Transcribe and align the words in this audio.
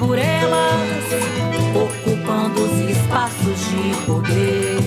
por 0.00 0.16
elas, 0.16 1.04
ocupando 1.76 2.62
os 2.64 2.90
espaços 2.90 3.60
de 3.68 4.06
poder. 4.06 4.80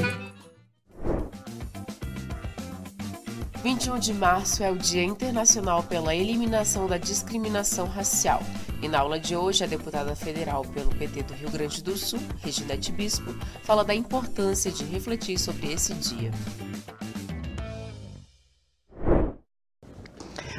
21 3.64 4.00
de 4.00 4.12
março 4.12 4.64
é 4.64 4.72
o 4.72 4.76
Dia 4.76 5.04
Internacional 5.04 5.84
pela 5.84 6.16
Eliminação 6.16 6.88
da 6.88 6.98
Discriminação 6.98 7.86
Racial. 7.86 8.42
E 8.82 8.88
na 8.88 9.00
aula 9.02 9.20
de 9.20 9.36
hoje, 9.36 9.64
a 9.64 9.68
deputada 9.68 10.16
federal 10.16 10.66
pelo 10.66 10.90
PT 10.90 11.22
do 11.22 11.34
Rio 11.36 11.52
Grande 11.52 11.84
do 11.84 11.96
Sul, 11.96 12.20
Reginete 12.42 12.92
Bispo, 12.92 13.36
fala 13.62 13.86
da 13.86 13.94
importância 13.94 14.72
de 14.72 14.84
refletir 14.84 15.38
sobre 15.38 15.72
esse 15.72 15.94
dia. 15.94 16.32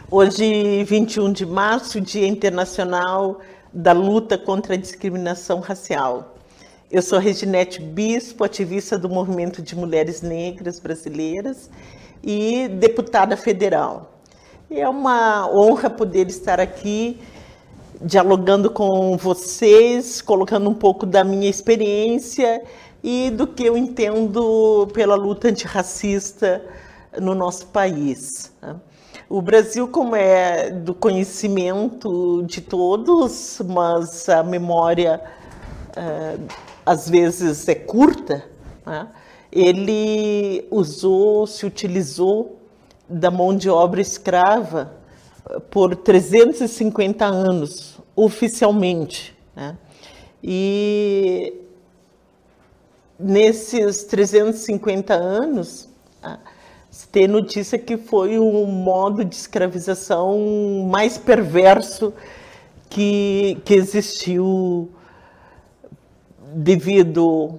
Hoje, 0.08 0.84
21 0.84 1.32
de 1.32 1.44
março, 1.44 2.00
Dia 2.00 2.28
Internacional 2.28 3.40
da 3.74 3.90
Luta 3.90 4.38
contra 4.38 4.74
a 4.74 4.76
Discriminação 4.76 5.58
Racial. 5.58 6.36
Eu 6.92 7.02
sou 7.02 7.18
Reginete 7.18 7.80
Bispo, 7.80 8.44
ativista 8.44 8.96
do 8.96 9.08
Movimento 9.08 9.60
de 9.60 9.74
Mulheres 9.74 10.22
Negras 10.22 10.78
Brasileiras 10.78 11.68
e 12.22 12.68
deputada 12.68 13.36
federal. 13.36 14.12
É 14.70 14.88
uma 14.88 15.50
honra 15.52 15.90
poder 15.90 16.28
estar 16.28 16.60
aqui 16.60 17.18
dialogando 18.00 18.70
com 18.70 19.16
vocês, 19.16 20.22
colocando 20.22 20.70
um 20.70 20.74
pouco 20.74 21.04
da 21.04 21.24
minha 21.24 21.50
experiência 21.50 22.62
e 23.02 23.28
do 23.30 23.44
que 23.44 23.64
eu 23.64 23.76
entendo 23.76 24.88
pela 24.94 25.16
luta 25.16 25.48
antirracista 25.48 26.62
no 27.20 27.34
nosso 27.34 27.66
país. 27.66 28.52
O 29.28 29.40
Brasil, 29.40 29.88
como 29.88 30.14
é 30.14 30.70
do 30.70 30.94
conhecimento 30.94 32.42
de 32.46 32.60
todos, 32.60 33.60
mas 33.66 34.28
a 34.28 34.42
memória 34.42 35.20
eh, 35.96 36.36
às 36.84 37.08
vezes 37.08 37.66
é 37.66 37.74
curta, 37.74 38.44
né? 38.84 39.08
ele 39.50 40.66
usou, 40.70 41.46
se 41.46 41.64
utilizou 41.64 42.58
da 43.08 43.30
mão 43.30 43.56
de 43.56 43.70
obra 43.70 44.00
escrava 44.00 44.92
por 45.70 45.96
350 45.96 47.24
anos, 47.24 47.98
oficialmente. 48.14 49.34
né? 49.56 49.76
E 50.42 51.54
nesses 53.18 54.04
350 54.04 55.14
anos, 55.14 55.88
tem 57.10 57.26
notícia 57.26 57.78
que 57.78 57.96
foi 57.96 58.38
o 58.38 58.66
modo 58.66 59.24
de 59.24 59.34
escravização 59.34 60.86
mais 60.90 61.18
perverso 61.18 62.12
que, 62.88 63.58
que 63.64 63.74
existiu 63.74 64.88
devido 66.54 67.58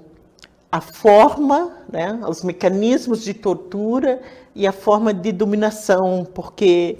à 0.72 0.80
forma, 0.82 1.72
né, 1.92 2.18
aos 2.22 2.44
mecanismos 2.44 3.24
de 3.24 3.34
tortura 3.34 4.22
e 4.54 4.66
à 4.66 4.72
forma 4.72 5.14
de 5.14 5.32
dominação, 5.32 6.26
porque 6.34 6.98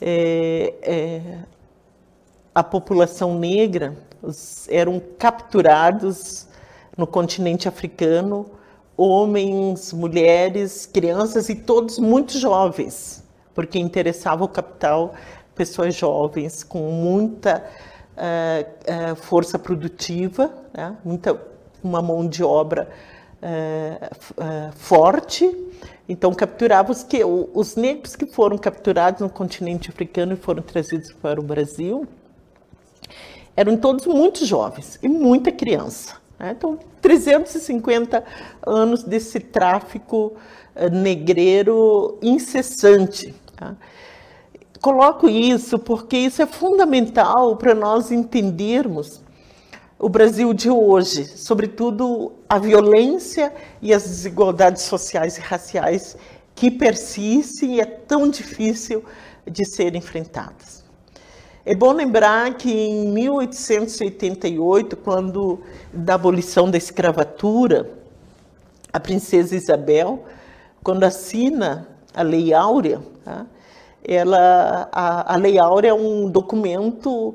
é, 0.00 0.74
é, 0.82 1.38
a 2.54 2.62
população 2.64 3.38
negra 3.38 3.96
os- 4.22 4.68
eram 4.68 5.00
capturados 5.18 6.46
no 6.96 7.06
continente 7.06 7.68
africano, 7.68 8.46
homens, 8.96 9.92
mulheres, 9.92 10.86
crianças 10.86 11.48
e 11.48 11.54
todos 11.54 11.98
muito 11.98 12.38
jovens, 12.38 13.22
porque 13.54 13.78
interessava 13.78 14.44
o 14.44 14.48
capital 14.48 15.14
pessoas 15.54 15.94
jovens 15.94 16.62
com 16.62 16.90
muita 16.90 17.64
eh, 18.16 18.66
eh, 18.84 19.14
força 19.14 19.58
produtiva, 19.58 20.50
né? 20.72 20.96
muita 21.04 21.40
uma 21.82 22.02
mão 22.02 22.26
de 22.26 22.42
obra 22.42 22.88
eh, 23.42 24.10
forte. 24.74 25.54
Então 26.08 26.32
capturava 26.32 26.92
os 26.92 27.02
que 27.02 27.22
os 27.24 27.74
negros 27.76 28.14
que 28.14 28.26
foram 28.26 28.56
capturados 28.56 29.20
no 29.20 29.28
continente 29.28 29.90
africano 29.90 30.34
e 30.34 30.36
foram 30.36 30.62
trazidos 30.62 31.12
para 31.12 31.40
o 31.40 31.42
Brasil 31.42 32.06
eram 33.56 33.76
todos 33.76 34.06
muito 34.06 34.44
jovens 34.44 34.98
e 35.02 35.08
muita 35.08 35.50
criança. 35.50 36.14
Né? 36.38 36.54
Então, 36.56 36.78
350 37.00 38.24
anos 38.66 39.02
desse 39.02 39.40
tráfico 39.40 40.34
eh, 40.74 40.90
negreiro 40.90 42.18
incessante. 42.22 43.34
tá? 43.56 43.76
Coloco 44.80 45.28
isso 45.28 45.78
porque 45.78 46.16
isso 46.16 46.42
é 46.42 46.46
fundamental 46.46 47.56
para 47.56 47.74
nós 47.74 48.12
entendermos 48.12 49.24
o 49.98 50.08
Brasil 50.08 50.52
de 50.52 50.68
hoje, 50.68 51.24
sobretudo 51.24 52.32
a 52.48 52.58
violência 52.58 53.52
e 53.80 53.94
as 53.94 54.02
desigualdades 54.02 54.82
sociais 54.82 55.38
e 55.38 55.40
raciais 55.40 56.16
que 56.54 56.70
persistem 56.70 57.76
e 57.76 57.80
é 57.80 57.84
tão 57.86 58.28
difícil 58.28 59.04
de 59.46 59.64
serem 59.64 59.98
enfrentadas. 59.98 60.75
É 61.68 61.74
bom 61.74 61.90
lembrar 61.90 62.54
que 62.54 62.70
em 62.70 63.08
1888, 63.08 64.96
quando 64.98 65.58
da 65.92 66.14
abolição 66.14 66.70
da 66.70 66.78
escravatura, 66.78 67.90
a 68.92 69.00
princesa 69.00 69.56
Isabel, 69.56 70.24
quando 70.80 71.02
assina 71.02 71.88
a 72.14 72.22
Lei 72.22 72.54
Áurea, 72.54 73.02
tá? 73.24 73.46
ela, 74.06 74.88
a, 74.92 75.34
a 75.34 75.36
Lei 75.36 75.58
Áurea 75.58 75.90
é 75.90 75.92
um 75.94 76.30
documento 76.30 77.34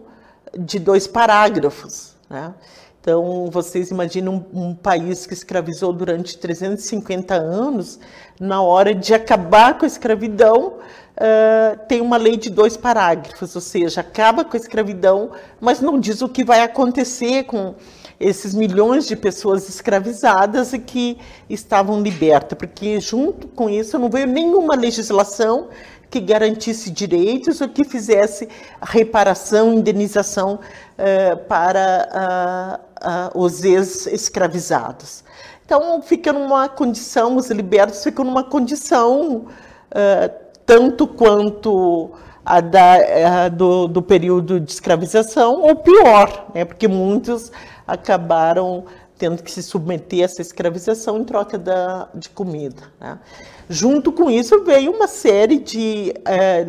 de 0.58 0.80
dois 0.80 1.08
parágrafos. 1.08 2.16
né? 2.30 2.54
Então, 3.02 3.50
vocês 3.52 3.90
imaginam 3.90 4.46
um, 4.54 4.68
um 4.68 4.76
país 4.76 5.26
que 5.26 5.34
escravizou 5.34 5.92
durante 5.92 6.38
350 6.38 7.34
anos, 7.34 8.00
na 8.40 8.62
hora 8.62 8.94
de 8.94 9.14
acabar 9.14 9.78
com 9.78 9.86
a 9.86 9.88
escravidão, 9.88 10.76
ah, 11.18 11.78
tem 11.88 12.02
uma 12.02 12.18
lei 12.18 12.36
de 12.36 12.50
dois 12.50 12.76
parágrafos, 12.78 13.54
ou 13.54 13.62
seja, 13.62 14.02
acaba 14.02 14.44
com 14.44 14.58
a 14.58 14.60
escravidão, 14.60 15.32
mas 15.60 15.80
não 15.80 16.00
diz 16.00 16.22
o 16.22 16.30
que 16.30 16.44
vai 16.44 16.62
acontecer 16.62 17.44
com 17.44 17.76
esses 18.20 18.54
milhões 18.56 19.08
de 19.08 19.16
pessoas 19.16 19.68
escravizadas 19.68 20.74
e 20.74 20.80
que 20.80 21.18
estavam 21.50 22.02
libertas, 22.02 22.58
porque 22.58 23.00
junto 23.00 23.48
com 23.48 23.70
isso 23.70 24.00
não 24.00 24.10
veio 24.10 24.28
nenhuma 24.28 24.76
legislação 24.76 25.70
que 26.12 26.20
garantisse 26.20 26.92
direitos 26.92 27.62
ou 27.62 27.70
que 27.70 27.86
fizesse 27.86 28.50
reparação, 28.82 29.74
indenização 29.74 30.60
eh, 30.98 31.36
para 31.36 32.10
ah, 32.12 32.80
ah, 33.02 33.32
os 33.34 33.64
ex-escravizados. 33.64 35.24
Então, 35.66 36.02
fica 36.02 36.34
numa 36.34 36.68
condição, 36.68 37.38
os 37.38 37.50
libertos 37.50 38.04
ficam 38.04 38.26
numa 38.26 38.44
condição 38.44 39.46
ah, 39.90 40.30
tanto 40.66 41.08
quanto 41.08 42.12
a 42.46 42.60
da, 42.60 43.46
a 43.46 43.50
do, 43.50 43.88
do 43.88 44.02
período 44.02 44.60
de 44.60 44.72
escravização, 44.72 45.62
ou 45.62 45.78
pior, 45.78 46.48
né? 46.54 46.66
porque 46.66 46.88
muitos 46.88 47.52
acabaram 47.88 48.86
tendo 49.22 49.44
que 49.44 49.52
se 49.52 49.62
submeter 49.62 50.22
a 50.22 50.24
essa 50.24 50.42
escravização 50.42 51.20
em 51.20 51.24
troca 51.24 51.56
da, 51.56 52.10
de 52.12 52.28
comida. 52.28 52.82
Né? 53.00 53.20
Junto 53.70 54.12
com 54.12 54.32
isso 54.32 54.64
veio 54.64 54.92
uma 54.92 55.08
série 55.08 55.60
de, 55.60 56.12
é, 56.26 56.66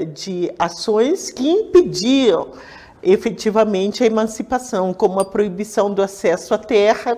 é, 0.00 0.04
de 0.06 0.52
ações 0.58 1.30
que 1.30 1.48
impediam 1.48 2.48
efetivamente 3.04 4.02
a 4.02 4.06
emancipação, 4.06 4.92
como 4.92 5.20
a 5.20 5.24
proibição 5.24 5.94
do 5.94 6.02
acesso 6.02 6.52
à 6.52 6.58
terra 6.58 7.16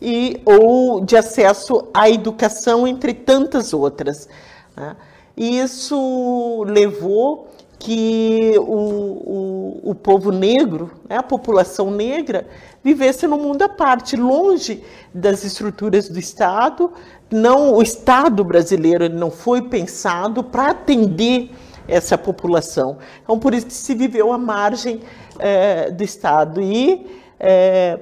e 0.00 0.40
ou 0.46 1.02
de 1.04 1.18
acesso 1.18 1.86
à 1.92 2.08
educação, 2.08 2.88
entre 2.88 3.12
tantas 3.12 3.74
outras. 3.74 4.26
Né? 4.74 4.96
Isso 5.36 6.64
levou 6.66 7.48
que 7.84 8.54
o, 8.56 8.62
o, 8.62 9.90
o 9.90 9.94
povo 9.94 10.32
negro, 10.32 10.90
né, 11.06 11.18
a 11.18 11.22
população 11.22 11.90
negra, 11.90 12.46
vivesse 12.82 13.26
num 13.26 13.36
mundo 13.36 13.60
à 13.60 13.68
parte, 13.68 14.16
longe 14.16 14.82
das 15.12 15.44
estruturas 15.44 16.08
do 16.08 16.18
Estado. 16.18 16.90
Não, 17.30 17.74
o 17.74 17.82
Estado 17.82 18.42
brasileiro 18.42 19.10
não 19.10 19.30
foi 19.30 19.60
pensado 19.60 20.42
para 20.42 20.70
atender 20.70 21.50
essa 21.86 22.16
população. 22.16 22.96
Então, 23.22 23.38
por 23.38 23.52
isso 23.52 23.66
que 23.66 23.74
se 23.74 23.94
viveu 23.94 24.32
à 24.32 24.38
margem 24.38 25.02
é, 25.38 25.90
do 25.90 26.02
Estado. 26.02 26.62
E 26.62 27.06
é, 27.38 28.00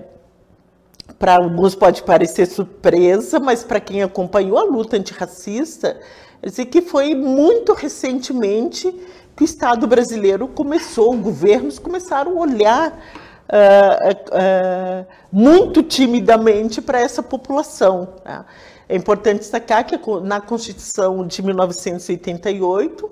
para 1.19 1.38
alguns 1.38 1.75
pode 1.75 2.05
parecer 2.05 2.46
surpresa, 2.46 3.40
mas 3.40 3.64
para 3.64 3.81
quem 3.81 4.00
acompanhou 4.00 4.58
a 4.58 4.62
luta 4.62 4.96
antirracista, 4.96 5.99
dizer 6.40 6.67
que 6.67 6.82
foi 6.82 7.17
muito 7.17 7.73
recentemente 7.73 8.94
que 9.37 9.43
o 9.43 9.44
Estado 9.44 9.87
brasileiro 9.87 10.46
começou, 10.49 11.17
governos 11.17 11.79
começaram 11.79 12.38
a 12.38 12.40
olhar 12.40 13.00
uh, 13.49 14.12
uh, 14.32 15.06
muito 15.31 15.82
timidamente 15.82 16.81
para 16.81 17.00
essa 17.00 17.23
população. 17.23 18.08
Né? 18.25 18.44
É 18.88 18.96
importante 18.96 19.40
destacar 19.40 19.87
que 19.87 19.99
na 20.23 20.40
Constituição 20.40 21.26
de 21.26 21.43
1988, 21.43 23.11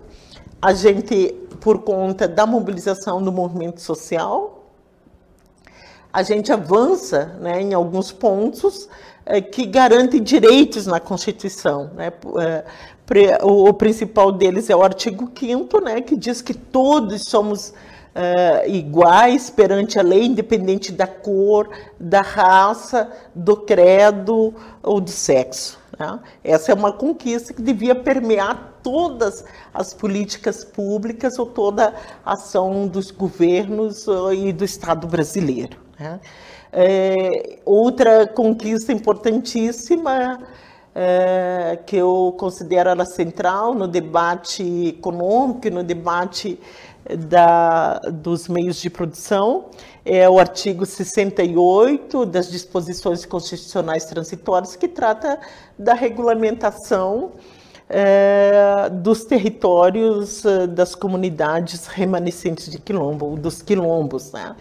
a 0.60 0.74
gente, 0.74 1.34
por 1.60 1.78
conta 1.82 2.28
da 2.28 2.44
mobilização 2.44 3.22
do 3.22 3.32
movimento 3.32 3.80
social, 3.80 4.60
a 6.12 6.22
gente 6.22 6.52
avança 6.52 7.36
né, 7.40 7.62
em 7.62 7.72
alguns 7.72 8.12
pontos 8.12 8.88
é, 9.24 9.40
que 9.40 9.64
garantem 9.64 10.22
direitos 10.22 10.86
na 10.86 10.98
Constituição. 10.98 11.90
Né? 11.94 12.12
O 13.42 13.72
principal 13.72 14.30
deles 14.30 14.70
é 14.70 14.76
o 14.76 14.82
artigo 14.82 15.30
5 15.36 15.80
né, 15.80 16.00
que 16.00 16.16
diz 16.16 16.40
que 16.40 16.54
todos 16.54 17.22
somos 17.24 17.70
uh, 17.70 18.68
iguais 18.68 19.50
perante 19.50 19.98
a 19.98 20.02
lei, 20.02 20.26
independente 20.26 20.92
da 20.92 21.06
cor, 21.06 21.70
da 21.98 22.20
raça, 22.20 23.10
do 23.34 23.56
credo 23.56 24.54
ou 24.82 25.00
do 25.00 25.10
sexo. 25.10 25.78
Né? 25.98 26.20
Essa 26.44 26.72
é 26.72 26.74
uma 26.74 26.92
conquista 26.92 27.52
que 27.52 27.62
devia 27.62 27.94
permear 27.94 28.78
todas 28.82 29.44
as 29.74 29.92
políticas 29.92 30.64
públicas 30.64 31.38
ou 31.38 31.46
toda 31.46 31.94
a 32.24 32.32
ação 32.32 32.86
dos 32.86 33.10
governos 33.10 34.06
e 34.32 34.52
do 34.52 34.64
Estado 34.64 35.06
brasileiro. 35.06 35.76
Né? 35.98 36.20
É, 36.72 37.58
outra 37.64 38.26
conquista 38.28 38.92
importantíssima 38.92 40.38
é, 40.94 41.78
que 41.86 41.96
eu 41.96 42.34
considero 42.38 42.90
ela 42.90 43.04
central 43.04 43.74
no 43.74 43.86
debate 43.86 44.88
econômico 44.88 45.70
no 45.70 45.82
debate 45.82 46.58
da, 47.16 47.98
dos 47.98 48.48
meios 48.48 48.80
de 48.80 48.90
produção, 48.90 49.66
é 50.04 50.28
o 50.28 50.38
artigo 50.38 50.84
68 50.84 52.26
das 52.26 52.50
disposições 52.50 53.24
constitucionais 53.24 54.04
transitórias, 54.04 54.76
que 54.76 54.88
trata 54.88 55.38
da 55.78 55.94
regulamentação 55.94 57.32
é, 57.88 58.88
dos 58.90 59.24
territórios 59.24 60.44
é, 60.44 60.66
das 60.66 60.94
comunidades 60.94 61.86
remanescentes 61.86 62.70
de 62.70 62.78
quilombo, 62.78 63.36
dos 63.36 63.62
quilombos, 63.62 64.32
né? 64.32 64.54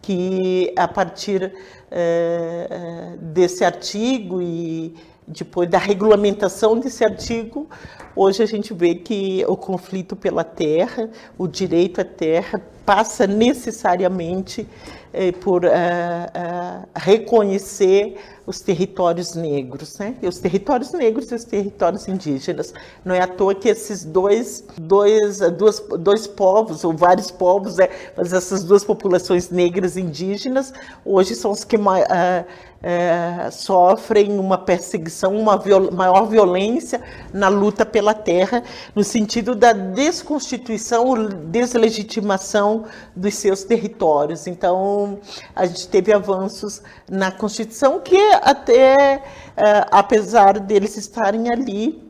que 0.00 0.74
a 0.76 0.88
partir 0.88 1.54
é, 1.88 3.16
desse 3.20 3.64
artigo 3.64 4.42
e 4.42 4.96
depois 5.26 5.68
da 5.68 5.78
regulamentação 5.78 6.78
desse 6.78 7.04
artigo, 7.04 7.68
hoje 8.14 8.42
a 8.42 8.46
gente 8.46 8.74
vê 8.74 8.94
que 8.94 9.44
o 9.46 9.56
conflito 9.56 10.16
pela 10.16 10.44
terra, 10.44 11.08
o 11.38 11.46
direito 11.46 12.00
à 12.00 12.04
terra, 12.04 12.60
passa 12.84 13.26
necessariamente 13.26 14.66
eh, 15.12 15.30
por 15.30 15.64
uh, 15.64 15.68
uh, 15.68 16.88
reconhecer 16.94 18.16
os 18.46 18.60
territórios 18.60 19.34
negros, 19.34 19.98
né? 19.98 20.16
E 20.20 20.26
os 20.26 20.38
territórios 20.38 20.92
negros 20.92 21.30
e 21.30 21.34
os 21.34 21.44
territórios 21.44 22.08
indígenas. 22.08 22.74
Não 23.04 23.14
é 23.14 23.20
à 23.20 23.26
toa 23.26 23.54
que 23.54 23.68
esses 23.68 24.04
dois, 24.04 24.64
dois, 24.76 25.38
duas, 25.56 25.80
dois 25.98 26.26
povos, 26.26 26.84
ou 26.84 26.92
vários 26.92 27.30
povos, 27.30 27.76
né? 27.76 27.88
mas 28.16 28.32
essas 28.32 28.64
duas 28.64 28.84
populações 28.84 29.50
negras 29.50 29.96
e 29.96 30.00
indígenas, 30.00 30.72
hoje 31.04 31.34
são 31.34 31.52
os 31.52 31.62
que 31.62 31.76
uh, 31.76 33.52
sofrem 33.52 34.38
uma 34.38 34.58
perseguição, 34.58 35.36
uma 35.36 35.56
viol 35.56 35.92
maior 35.92 36.26
violência 36.26 37.00
na 37.32 37.48
luta 37.48 37.86
pela 37.86 38.12
terra, 38.12 38.62
no 38.94 39.04
sentido 39.04 39.54
da 39.54 39.72
desconstituição, 39.72 41.14
deslegitimação 41.46 42.84
dos 43.14 43.34
seus 43.34 43.62
territórios. 43.62 44.46
Então, 44.46 45.20
a 45.54 45.64
gente 45.66 45.88
teve 45.88 46.12
avanços 46.12 46.82
na 47.08 47.30
Constituição 47.30 48.00
que 48.00 48.16
até, 48.34 49.22
é, 49.56 49.86
apesar 49.90 50.58
deles 50.58 50.96
estarem 50.96 51.50
ali, 51.50 52.02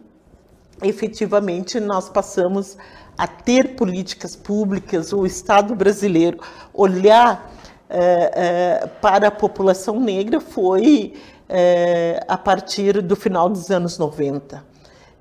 efetivamente 0.83 1.79
nós 1.81 2.09
passamos 2.09 2.77
a 3.17 3.27
ter 3.27 3.77
políticas 3.77 4.35
públicas, 4.35 5.13
o 5.13 5.27
Estado 5.27 5.75
brasileiro 5.75 6.39
olhar 6.73 7.51
é, 7.89 8.33
é, 8.35 8.87
para 9.01 9.29
a 9.29 9.31
população 9.31 10.01
negra 10.01 10.41
foi 10.41 11.15
a 12.27 12.39
partir 12.39 13.03
do 13.03 13.15
final 13.15 13.47
dos 13.47 13.71
anos 13.71 13.99
90. 13.99 14.65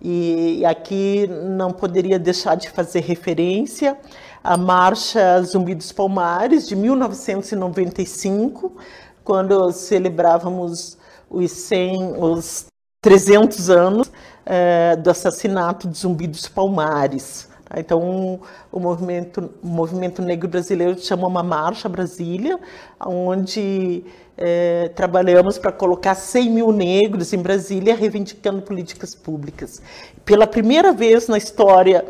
E 0.02 0.66
aqui 0.66 1.28
não 1.28 1.72
poderia 1.72 2.18
deixar 2.18 2.56
de 2.56 2.70
fazer 2.70 3.02
referência 3.02 3.98
à 4.44 4.58
Marcha 4.58 5.40
Zumbi 5.44 5.76
dos 5.76 5.92
Palmares, 5.92 6.68
de 6.68 6.76
1995, 6.76 8.76
quando 9.24 9.72
celebrávamos 9.72 10.98
os 11.32 11.52
100, 11.52 12.16
os 12.18 12.66
300 13.02 13.70
anos 13.70 14.12
é, 14.46 14.96
do 14.96 15.10
assassinato 15.10 15.88
de 15.88 15.98
Zumbi 15.98 16.28
dos 16.28 16.48
Palmares. 16.48 17.50
Então, 17.78 18.42
o 18.70 18.80
movimento, 18.80 19.50
o 19.64 19.68
movimento 19.68 20.22
negro 20.22 20.50
brasileiro 20.50 21.00
chama 21.00 21.26
uma 21.26 21.42
marcha 21.42 21.88
Brasília, 21.88 22.60
onde 23.00 24.04
é, 24.38 24.90
trabalhamos 24.90 25.58
para 25.58 25.72
colocar 25.72 26.16
100 26.16 26.50
mil 26.50 26.72
negros 26.72 27.32
em 27.32 27.38
Brasília 27.38 27.96
reivindicando 27.96 28.62
políticas 28.62 29.16
públicas. 29.16 29.82
Pela 30.26 30.46
primeira 30.46 30.92
vez 30.92 31.30
na 31.30 31.38
história 31.38 32.04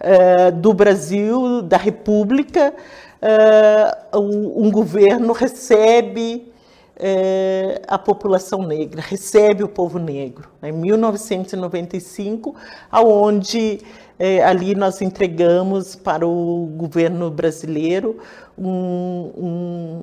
é, 0.00 0.50
do 0.50 0.72
Brasil, 0.72 1.60
da 1.60 1.76
República, 1.76 2.74
é, 3.20 4.16
um, 4.16 4.66
um 4.66 4.70
governo 4.70 5.34
recebe 5.34 6.51
é, 6.96 7.82
a 7.86 7.98
população 7.98 8.62
negra, 8.62 9.00
recebe 9.00 9.62
o 9.64 9.68
povo 9.68 9.98
negro. 9.98 10.48
Né? 10.60 10.68
Em 10.68 10.72
1995, 10.72 12.54
aonde 12.90 13.80
é, 14.18 14.44
ali 14.44 14.74
nós 14.74 15.00
entregamos 15.00 15.96
para 15.96 16.26
o 16.26 16.66
governo 16.76 17.30
brasileiro 17.30 18.18
um, 18.56 19.32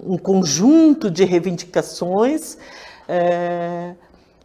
um, 0.05 0.13
um 0.13 0.17
conjunto 0.17 1.09
de 1.09 1.23
reivindicações 1.23 2.57
é, 3.07 3.93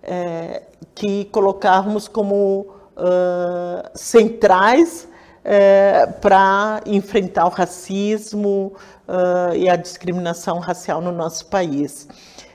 é, 0.03 0.63
que 0.95 1.25
colocávamos 1.27 2.07
como 2.07 2.67
uh, 2.97 3.89
centrais 3.95 5.09
é, 5.45 6.07
para 6.21 6.81
enfrentar 6.87 7.45
o 7.47 7.51
racismo 7.51 8.75
uh, 9.09 9.55
e 9.55 9.69
a 9.69 9.77
discriminação 9.77 10.59
racial 10.59 11.01
no 11.01 11.13
nosso 11.13 11.47
país. 11.47 12.09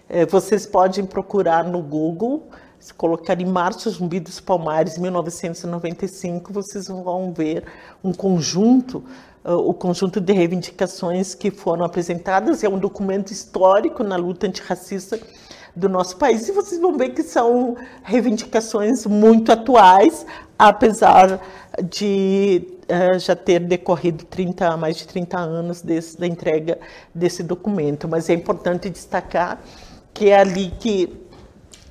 É, 0.07 0.25
vocês 0.25 0.65
podem 0.65 1.05
procurar 1.05 1.63
no 1.63 1.81
Google 1.81 2.49
se 2.79 2.93
colocar 2.93 3.39
em 3.41 3.45
Março 3.45 3.89
Zumbi 3.89 4.21
dos 4.21 4.39
Palmares, 4.39 4.97
1995, 4.97 6.53
vocês 6.53 6.87
vão 6.87 7.33
ver 7.33 7.65
um 8.01 8.13
conjunto, 8.13 9.03
o 9.43 9.73
conjunto 9.73 10.21
de 10.21 10.31
reivindicações 10.31 11.35
que 11.35 11.51
foram 11.51 11.83
apresentadas. 11.83 12.63
É 12.63 12.69
um 12.69 12.79
documento 12.79 13.31
histórico 13.31 14.01
na 14.01 14.15
luta 14.15 14.47
antirracista 14.47 15.19
do 15.75 15.89
nosso 15.89 16.15
país 16.15 16.47
e 16.47 16.53
vocês 16.53 16.79
vão 16.79 16.97
ver 16.97 17.09
que 17.09 17.21
são 17.21 17.75
reivindicações 18.01 19.05
muito 19.05 19.51
atuais, 19.51 20.25
apesar 20.57 21.41
de 21.83 22.78
já 23.19 23.35
ter 23.35 23.59
decorrido 23.59 24.25
30, 24.25 24.77
mais 24.77 24.97
de 24.97 25.07
30 25.07 25.37
anos 25.37 25.81
desse, 25.81 26.19
da 26.19 26.27
entrega 26.27 26.79
desse 27.13 27.43
documento. 27.43 28.07
Mas 28.07 28.29
é 28.29 28.33
importante 28.33 28.89
destacar 28.89 29.61
que 30.13 30.29
é 30.29 30.39
ali 30.39 30.71
que 30.79 31.25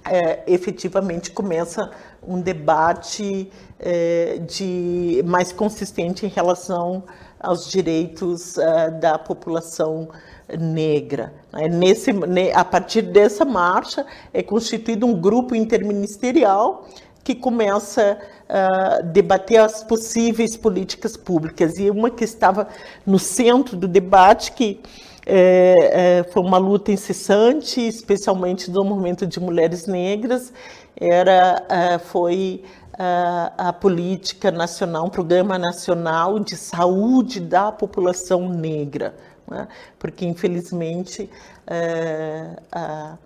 é, 0.04 0.42
efetivamente 0.46 1.30
começa 1.30 1.90
um 2.26 2.40
debate 2.40 3.50
é, 3.78 4.38
de 4.38 5.22
mais 5.24 5.52
consistente 5.52 6.26
em 6.26 6.28
relação 6.28 7.04
aos 7.40 7.70
direitos 7.70 8.56
da 9.00 9.16
população 9.16 10.08
negra. 10.56 11.32
Né? 11.52 11.68
Nesse, 11.68 12.10
a 12.54 12.64
partir 12.64 13.02
dessa 13.02 13.44
marcha 13.44 14.06
é 14.32 14.42
constituído 14.42 15.06
um 15.06 15.20
grupo 15.20 15.54
interministerial 15.54 16.86
que 17.24 17.34
começa 17.34 18.18
a 18.48 19.02
debater 19.02 19.60
as 19.60 19.84
possíveis 19.84 20.56
políticas 20.56 21.16
públicas. 21.16 21.78
E 21.78 21.90
uma 21.90 22.10
que 22.10 22.24
estava 22.24 22.68
no 23.06 23.18
centro 23.18 23.76
do 23.76 23.86
debate, 23.86 24.52
que 24.52 24.80
é, 25.26 26.24
foi 26.32 26.42
uma 26.42 26.56
luta 26.56 26.90
incessante, 26.90 27.86
especialmente 27.86 28.70
do 28.70 28.82
movimento 28.82 29.26
de 29.26 29.38
mulheres 29.38 29.86
negras, 29.86 30.52
era, 30.96 31.62
é, 31.68 31.98
foi 31.98 32.64
a, 32.98 33.68
a 33.68 33.72
política 33.72 34.50
nacional, 34.50 35.06
um 35.06 35.10
programa 35.10 35.58
nacional 35.58 36.38
de 36.40 36.56
saúde 36.56 37.40
da 37.40 37.70
população 37.70 38.48
negra, 38.48 39.14
né? 39.46 39.68
porque 39.98 40.24
infelizmente 40.24 41.30
é, 41.66 42.56
a, 42.72 43.16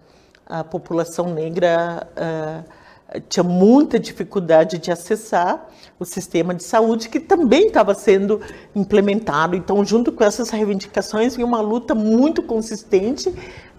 a 0.46 0.64
população 0.64 1.32
negra 1.32 2.06
é, 2.16 2.62
tinha 3.28 3.44
muita 3.44 3.98
dificuldade 3.98 4.78
de 4.78 4.90
acessar 4.90 5.68
o 5.98 6.04
sistema 6.04 6.54
de 6.54 6.62
saúde, 6.62 7.08
que 7.08 7.20
também 7.20 7.66
estava 7.66 7.94
sendo 7.94 8.40
implementado. 8.74 9.56
Então, 9.56 9.84
junto 9.84 10.12
com 10.12 10.24
essas 10.24 10.50
reivindicações, 10.50 11.36
vinha 11.36 11.46
uma 11.46 11.60
luta 11.60 11.94
muito 11.94 12.42
consistente 12.42 13.32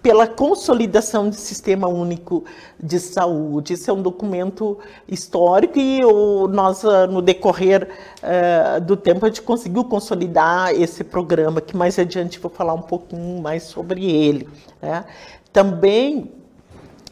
pela 0.04 0.28
consolidação 0.28 1.30
do 1.30 1.36
Sistema 1.36 1.88
Único 1.88 2.44
de 2.78 3.00
Saúde. 3.00 3.74
Isso 3.74 3.90
é 3.90 3.94
um 3.94 4.02
documento 4.02 4.78
histórico 5.08 5.80
e 5.80 6.04
o, 6.04 6.50
nós, 6.50 6.84
ah, 6.84 7.08
no 7.08 7.22
decorrer 7.22 7.88
uh, 8.22 8.82
do 8.82 8.98
tempo, 8.98 9.26
a 9.26 9.30
gente 9.30 9.42
conseguiu 9.42 9.86
consolidar 9.86 10.74
esse 10.74 11.06
programa, 11.06 11.62
que 11.62 11.76
mais 11.76 11.98
adiante 11.98 12.38
vou 12.38 12.52
falar 12.52 12.74
um 12.74 12.82
pouquinho 12.82 13.42
mais 13.42 13.64
sobre 13.64 14.06
ele. 14.06 14.48
Né? 14.82 15.06
Também 15.54 16.43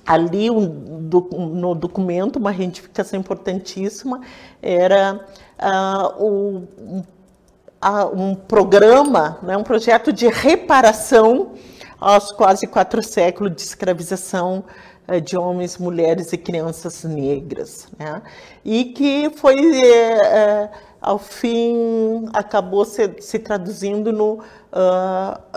ali 0.05 0.49
no 0.49 1.75
documento, 1.75 2.37
uma 2.37 2.51
retificação 2.51 3.19
importantíssima 3.19 4.21
era 4.61 5.25
uh, 5.59 6.23
o, 6.23 6.67
um, 6.79 8.31
uh, 8.31 8.35
programa, 8.47 9.37
né, 9.43 9.55
um 9.55 9.63
projeto 9.63 10.11
de 10.11 10.27
reparação 10.27 11.53
aos 11.99 12.31
quase 12.31 12.65
quatro 12.65 13.03
séculos 13.03 13.55
de 13.55 13.61
escravização 13.61 14.63
uh, 15.07 15.21
de 15.21 15.37
homens, 15.37 15.77
mulheres 15.77 16.33
e 16.33 16.37
crianças 16.37 17.03
negras. 17.03 17.87
Né, 17.97 18.21
e 18.65 18.85
que 18.85 19.31
foi, 19.35 19.81
eh, 19.81 20.69
ao 20.99 21.17
fim, 21.17 22.27
acabou 22.33 22.85
se, 22.85 23.15
se 23.19 23.39
traduzindo 23.39 24.13
no, 24.13 24.39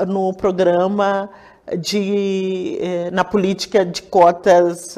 no 0.07 0.33
programa 0.33 1.29
de, 1.79 2.79
eh, 2.81 3.11
na 3.11 3.25
política 3.25 3.85
de 3.85 4.03
cotas 4.03 4.97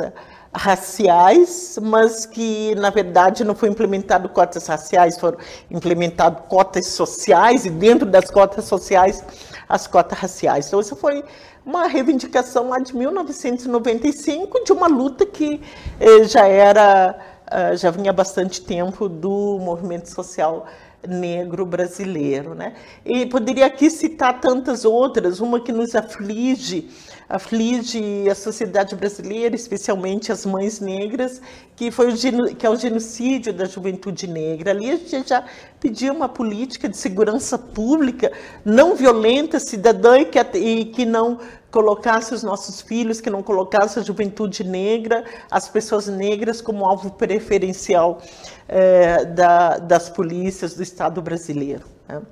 raciais, 0.53 1.79
mas 1.83 2.25
que 2.25 2.75
na 2.77 2.91
verdade 2.91 3.45
não 3.45 3.55
foi 3.55 3.69
implementado 3.69 4.29
cotas 4.31 4.67
raciais, 4.67 5.19
foram 5.19 5.39
implementadas 5.71 6.43
cotas 6.49 6.87
sociais 6.87 7.67
e 7.67 7.71
dentro 7.71 8.07
das 8.07 8.31
cotas 8.31 8.65
sociais 8.65 9.23
as 9.69 9.87
cotas 9.87 10.19
raciais. 10.19 10.67
Então 10.69 10.81
isso 10.81 10.97
foi 10.97 11.23
uma 11.65 11.87
reivindicação 11.87 12.69
lá 12.71 12.79
de 12.79 12.97
1995 12.97 14.65
de 14.65 14.73
uma 14.73 14.87
luta 14.87 15.27
que 15.27 15.61
eh, 16.01 16.25
já 16.25 16.47
era 16.47 17.19
eh, 17.51 17.77
já 17.77 17.91
vinha 17.91 18.11
há 18.11 18.15
bastante 18.15 18.61
tempo 18.61 19.09
do 19.09 19.59
movimento 19.61 20.09
social 20.09 20.67
negro 21.07 21.65
brasileiro. 21.65 22.55
Né? 22.55 22.75
E 23.05 23.27
poderia 23.27 23.67
aqui 23.67 23.91
citar 23.91 24.41
tantas 24.41 24.85
outras, 24.85 25.41
uma 25.41 25.61
que 25.61 25.73
nos 25.73 25.95
aflige, 25.95 26.89
aflige 27.29 28.29
a 28.31 28.35
sociedade 28.35 28.95
brasileira, 28.95 29.55
especialmente 29.55 30.31
as 30.31 30.47
mães 30.47 30.81
negras, 30.81 31.41
que, 31.75 31.91
foi 31.91 32.13
o, 32.13 32.57
que 32.57 32.67
é 32.67 32.71
o 32.71 32.77
genocídio 32.77 33.53
da 33.53 33.65
juventude 33.65 34.27
negra. 34.27 34.71
Ali 34.71 34.91
a 34.91 34.97
gente 34.97 35.29
já 35.29 35.45
pedia 35.81 36.13
uma 36.13 36.29
política 36.29 36.89
de 36.89 36.97
segurança 36.97 37.59
pública 37.59 38.33
não 38.65 38.95
violenta, 38.95 39.59
cidadã 39.59 40.19
e 40.19 40.25
que, 40.25 40.39
e 40.59 40.85
que 40.87 41.05
não 41.05 41.39
colocasse 41.71 42.33
os 42.33 42.43
nossos 42.43 42.81
filhos, 42.81 43.21
que 43.21 43.29
não 43.29 43.43
colocasse 43.43 43.99
a 43.99 44.03
juventude 44.03 44.65
negra, 44.65 45.25
as 45.51 45.69
pessoas 45.69 46.07
negras 46.07 46.63
como 46.63 46.87
alvo 46.87 47.11
preferencial 47.11 48.23
é, 48.69 49.25
da, 49.25 49.79
das 49.79 50.09
polícias 50.09 50.75
do 50.75 50.83
Estado 50.83 51.23
brasileiro. 51.23 51.85
Né? 52.09 52.23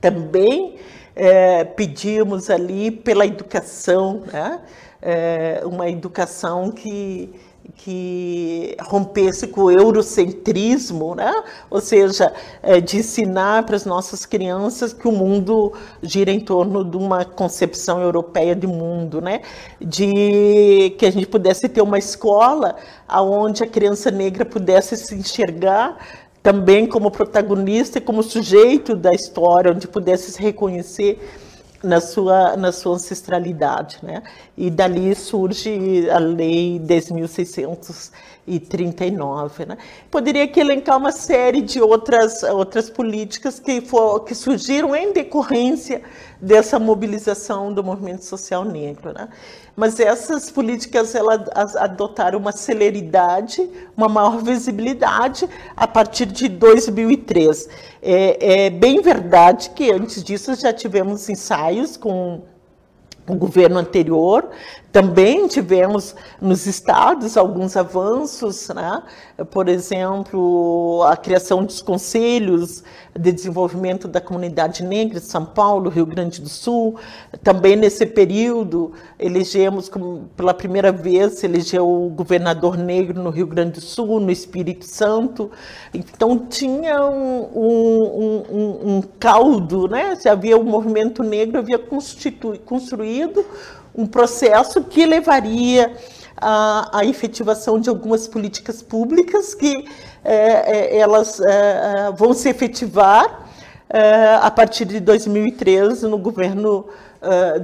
Também 0.00 0.76
é, 1.14 1.64
pedimos 1.64 2.50
ali 2.50 2.90
pela 2.90 3.26
educação, 3.26 4.22
né? 4.32 4.60
é, 5.02 5.62
uma 5.64 5.88
educação 5.88 6.70
que 6.70 7.32
que 7.76 8.76
rompesse 8.80 9.46
com 9.46 9.62
o 9.62 9.70
eurocentrismo, 9.70 11.14
né? 11.14 11.32
ou 11.70 11.80
seja, 11.80 12.32
é, 12.62 12.80
de 12.80 12.98
ensinar 12.98 13.64
para 13.64 13.76
as 13.76 13.84
nossas 13.84 14.26
crianças 14.26 14.92
que 14.92 15.06
o 15.06 15.12
mundo 15.12 15.72
gira 16.02 16.30
em 16.30 16.40
torno 16.40 16.84
de 16.84 16.96
uma 16.96 17.24
concepção 17.24 18.00
europeia 18.00 18.54
de 18.54 18.66
mundo, 18.66 19.20
né? 19.20 19.42
de 19.80 20.94
que 20.98 21.06
a 21.06 21.10
gente 21.10 21.26
pudesse 21.26 21.68
ter 21.68 21.82
uma 21.82 21.98
escola 21.98 22.76
onde 23.08 23.62
a 23.62 23.66
criança 23.66 24.10
negra 24.10 24.44
pudesse 24.44 24.96
se 24.96 25.14
enxergar 25.14 25.96
também 26.42 26.86
como 26.86 27.10
protagonista 27.10 27.98
e 27.98 28.00
como 28.00 28.22
sujeito 28.22 28.96
da 28.96 29.12
história, 29.12 29.72
onde 29.72 29.86
pudesse 29.86 30.32
se 30.32 30.40
reconhecer 30.40 31.18
na 31.82 32.00
sua, 32.00 32.56
na 32.56 32.72
sua 32.72 32.94
ancestralidade. 32.94 33.98
Né? 34.02 34.22
E 34.56 34.70
dali 34.70 35.14
surge 35.14 36.08
a 36.10 36.18
Lei 36.18 36.80
10.639. 36.80 39.66
Né? 39.66 39.76
Poderia 40.10 40.44
aqui 40.44 40.60
elencar 40.60 40.96
uma 40.98 41.12
série 41.12 41.62
de 41.62 41.80
outras, 41.80 42.42
outras 42.42 42.90
políticas 42.90 43.58
que, 43.58 43.80
for, 43.80 44.20
que 44.20 44.34
surgiram 44.34 44.94
em 44.94 45.10
decorrência 45.12 46.02
dessa 46.40 46.78
mobilização 46.78 47.72
do 47.72 47.84
movimento 47.84 48.24
social 48.24 48.64
negro. 48.64 49.12
Né? 49.12 49.28
Mas 49.76 50.00
essas 50.00 50.50
políticas 50.50 51.14
elas 51.14 51.76
adotaram 51.76 52.38
uma 52.38 52.52
celeridade, 52.52 53.68
uma 53.96 54.08
maior 54.08 54.42
visibilidade 54.42 55.48
a 55.76 55.86
partir 55.86 56.26
de 56.26 56.48
2003. 56.48 57.68
É, 58.02 58.64
é 58.64 58.70
bem 58.70 59.00
verdade 59.00 59.70
que 59.70 59.90
antes 59.90 60.24
disso 60.24 60.54
já 60.54 60.72
tivemos 60.72 61.28
ensaios 61.28 61.69
com 61.96 62.42
o 63.26 63.34
governo 63.34 63.78
anterior. 63.78 64.50
Também 64.92 65.46
tivemos 65.46 66.16
nos 66.40 66.66
estados 66.66 67.36
alguns 67.36 67.76
avanços, 67.76 68.68
né? 68.70 69.02
por 69.50 69.68
exemplo, 69.68 71.04
a 71.06 71.16
criação 71.16 71.64
dos 71.64 71.80
conselhos 71.80 72.82
de 73.16 73.30
desenvolvimento 73.30 74.08
da 74.08 74.20
comunidade 74.20 74.84
negra 74.84 75.20
de 75.20 75.26
São 75.26 75.44
Paulo, 75.44 75.90
Rio 75.90 76.06
Grande 76.06 76.40
do 76.40 76.48
Sul. 76.48 76.96
Também 77.42 77.76
nesse 77.76 78.04
período 78.04 78.92
elegemos, 79.18 79.90
pela 80.36 80.52
primeira 80.52 80.90
vez, 80.90 81.42
elegeu 81.44 81.88
o 81.88 82.10
governador 82.10 82.76
negro 82.76 83.22
no 83.22 83.30
Rio 83.30 83.46
Grande 83.46 83.72
do 83.72 83.80
Sul, 83.80 84.18
no 84.18 84.30
Espírito 84.30 84.86
Santo. 84.86 85.52
Então 85.94 86.36
tinha 86.48 87.04
um, 87.06 87.48
um, 87.54 88.44
um, 88.50 88.96
um 88.96 89.02
caldo, 89.20 89.86
né? 89.86 90.16
Se 90.16 90.28
havia 90.28 90.56
o 90.56 90.62
um 90.62 90.64
movimento 90.64 91.22
negro, 91.22 91.58
havia 91.58 91.78
construído 91.78 93.44
um 93.94 94.06
processo 94.06 94.82
que 94.84 95.04
levaria 95.04 95.94
à, 96.36 96.98
à 96.98 97.04
efetivação 97.04 97.78
de 97.78 97.88
algumas 97.88 98.26
políticas 98.26 98.82
públicas 98.82 99.54
que 99.54 99.84
é, 100.24 100.96
é, 100.96 100.98
elas 100.98 101.40
é, 101.40 102.12
vão 102.16 102.32
se 102.32 102.48
efetivar 102.48 103.48
a 104.40 104.50
partir 104.52 104.84
de 104.84 105.00
2013 105.00 106.06
no 106.06 106.16
governo 106.16 106.86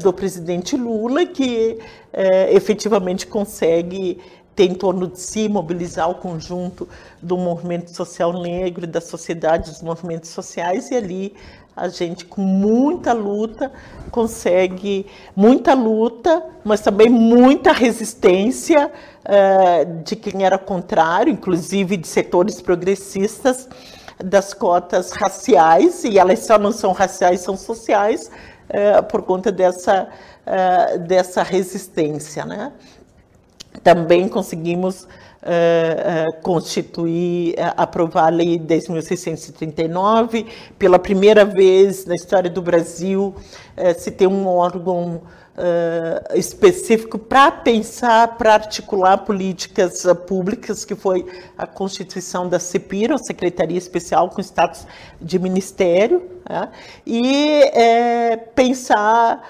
do 0.03 0.13
presidente 0.13 0.77
Lula, 0.77 1.25
que 1.25 1.79
efetivamente 2.51 3.29
consegue 3.29 4.21
ter 4.57 4.65
em 4.65 4.75
torno 4.75 5.07
de 5.07 5.21
si, 5.21 5.49
mobilizar 5.49 6.11
o 6.11 6.17
conjunto 6.17 6.89
do 7.23 7.37
movimento 7.37 7.95
social 7.95 8.33
negro, 8.43 8.89
da 8.89 9.01
sociedade, 9.01 9.71
dos 9.71 9.83
movimentos 9.83 10.31
sociais, 10.31 10.91
e 10.91 10.97
ali 10.97 11.35
a 11.77 11.89
gente, 11.89 12.25
com 12.25 12.41
muita 12.41 13.13
luta, 13.13 13.71
consegue 14.11 15.07
muita 15.37 15.75
luta, 15.75 16.43
mas 16.65 16.81
também 16.81 17.11
muita 17.11 17.71
resistência 17.71 18.91
uh, 18.91 20.03
de 20.03 20.17
quem 20.17 20.45
era 20.45 20.57
contrário, 20.57 21.31
inclusive 21.31 21.99
de 21.99 22.09
setores 22.09 22.63
progressistas, 22.63 23.69
das 24.19 24.55
cotas 24.55 25.13
raciais, 25.13 26.03
e 26.03 26.19
elas 26.19 26.39
só 26.39 26.59
não 26.59 26.73
são 26.73 26.93
raciais, 26.93 27.41
são 27.41 27.59
sociais, 27.59 28.31
uh, 28.71 29.03
por 29.03 29.21
conta 29.21 29.53
dessa, 29.53 30.09
uh, 30.47 30.99
dessa 31.01 31.43
resistência. 31.43 32.47
Né? 32.47 32.73
Também 33.83 34.31
conseguimos 34.31 35.07
constituir, 36.43 37.55
aprovar 37.77 38.27
a 38.27 38.31
Lei 38.31 38.59
10.639. 38.59 40.47
Pela 40.79 40.99
primeira 40.99 41.45
vez 41.45 42.05
na 42.05 42.15
história 42.15 42.51
do 42.51 42.61
Brasil, 42.61 43.35
se 43.99 44.11
tem 44.11 44.27
um 44.27 44.47
órgão 44.47 45.23
específico 46.35 47.19
para 47.19 47.51
pensar, 47.51 48.37
para 48.37 48.55
articular 48.55 49.19
políticas 49.19 50.05
públicas, 50.27 50.85
que 50.85 50.95
foi 50.95 51.27
a 51.57 51.67
constituição 51.67 52.49
da 52.49 52.59
CEPIR, 52.59 53.13
a 53.13 53.19
Secretaria 53.19 53.79
Especial 53.79 54.29
com 54.29 54.41
status 54.41 54.87
de 55.21 55.39
ministério, 55.39 56.31
né? 56.49 56.69
e 57.07 57.63
pensar. 58.55 59.43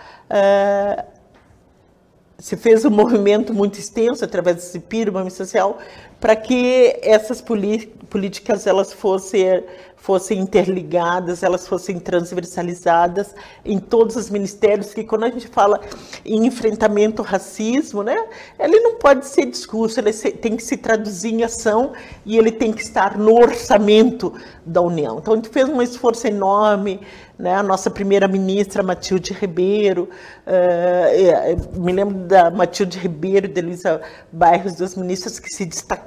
Se 2.38 2.56
fez 2.56 2.84
um 2.84 2.90
movimento 2.90 3.54
muito 3.54 3.78
extenso 3.78 4.24
através 4.24 4.56
CIPIR, 4.62 5.08
o 5.08 5.12
movimento 5.12 5.34
social, 5.34 5.78
para 6.20 6.34
que 6.34 6.98
essas 7.02 7.40
políticas 7.40 8.66
elas 8.66 8.92
fossem 8.92 9.64
fossem 10.06 10.38
interligadas, 10.38 11.42
elas 11.42 11.66
fossem 11.66 11.98
transversalizadas 11.98 13.34
em 13.64 13.76
todos 13.80 14.14
os 14.14 14.30
ministérios, 14.30 14.94
que 14.94 15.02
quando 15.02 15.24
a 15.24 15.30
gente 15.30 15.48
fala 15.48 15.80
em 16.24 16.46
enfrentamento 16.46 17.20
ao 17.22 17.26
racismo, 17.26 18.04
né, 18.04 18.16
ele 18.56 18.78
não 18.78 18.94
pode 18.98 19.26
ser 19.26 19.46
discurso, 19.46 19.98
ele 19.98 20.12
tem 20.12 20.56
que 20.56 20.62
se 20.62 20.76
traduzir 20.76 21.34
em 21.34 21.42
ação 21.42 21.92
e 22.24 22.38
ele 22.38 22.52
tem 22.52 22.72
que 22.72 22.82
estar 22.82 23.18
no 23.18 23.34
orçamento 23.34 24.32
da 24.64 24.80
União. 24.80 25.18
Então 25.18 25.34
a 25.34 25.36
gente 25.38 25.48
fez 25.48 25.68
um 25.68 25.82
esforço 25.82 26.28
enorme, 26.28 27.00
né, 27.36 27.56
a 27.56 27.62
nossa 27.64 27.90
primeira 27.90 28.28
ministra 28.28 28.84
Matilde 28.84 29.32
Ribeiro, 29.32 30.08
uh, 30.46 31.80
me 31.80 31.92
lembro 31.92 32.14
da 32.14 32.48
Matilde 32.48 32.96
Ribeiro 32.96 33.46
e 33.46 33.48
da 33.48 33.58
Elisa 33.58 34.00
Bairros, 34.30 34.76
duas 34.76 34.94
ministras 34.94 35.40
que 35.40 35.50
se 35.50 35.64
destacaram 35.64 36.05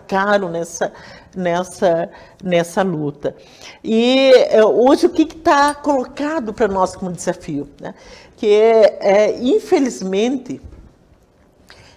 nessa 0.50 0.92
nessa, 1.36 2.10
nessa 2.44 2.82
luta. 2.82 3.36
E 3.84 4.32
é, 4.50 4.64
hoje 4.64 5.06
o 5.06 5.10
que 5.10 5.24
está 5.24 5.74
colocado 5.74 6.54
para 6.54 6.68
nós 6.68 6.96
como 6.96 7.12
desafio? 7.12 7.68
Né? 7.80 7.94
Que 8.36 8.48
é, 8.48 9.00
é 9.02 9.40
infelizmente, 9.40 10.62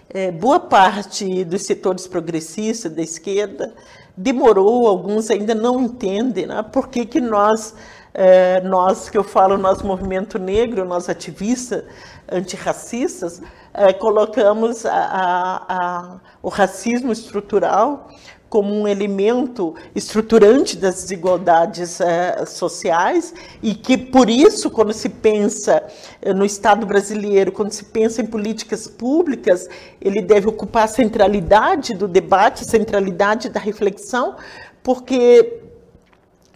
é, 0.09 0.31
boa 0.31 0.59
parte 0.59 1.43
dos 1.43 1.63
setores 1.63 2.07
progressistas 2.07 2.91
da 2.91 3.01
esquerda 3.01 3.73
demorou, 4.15 4.87
alguns 4.87 5.31
ainda 5.31 5.55
não 5.55 5.81
entendem 5.81 6.45
né? 6.45 6.63
por 6.71 6.87
que, 6.87 7.05
que 7.05 7.19
nós, 7.19 7.73
é, 8.13 8.61
nós, 8.61 9.09
que 9.09 9.17
eu 9.17 9.23
falo, 9.23 9.57
nós 9.57 9.81
movimento 9.81 10.37
negro, 10.37 10.85
nós 10.85 11.09
ativistas 11.09 11.83
antirracistas, 12.31 13.41
é, 13.73 13.91
colocamos 13.91 14.85
a, 14.85 14.93
a, 14.93 15.65
a, 15.67 16.19
o 16.41 16.49
racismo 16.49 17.11
estrutural 17.11 18.09
como 18.53 18.71
um 18.71 18.87
elemento 18.87 19.73
estruturante 19.95 20.77
das 20.77 21.01
desigualdades 21.01 21.99
eh, 21.99 22.45
sociais 22.45 23.33
e 23.63 23.73
que, 23.73 23.97
por 23.97 24.29
isso, 24.29 24.69
quando 24.69 24.93
se 24.93 25.09
pensa 25.09 25.81
eh, 26.21 26.31
no 26.35 26.45
Estado 26.45 26.85
brasileiro, 26.85 27.51
quando 27.51 27.71
se 27.71 27.85
pensa 27.85 28.21
em 28.21 28.27
políticas 28.27 28.87
públicas, 28.87 29.67
ele 29.99 30.21
deve 30.21 30.47
ocupar 30.47 30.83
a 30.83 30.87
centralidade 30.87 31.95
do 31.95 32.07
debate, 32.07 32.61
a 32.61 32.67
centralidade 32.67 33.49
da 33.49 33.59
reflexão, 33.59 34.35
porque 34.83 35.61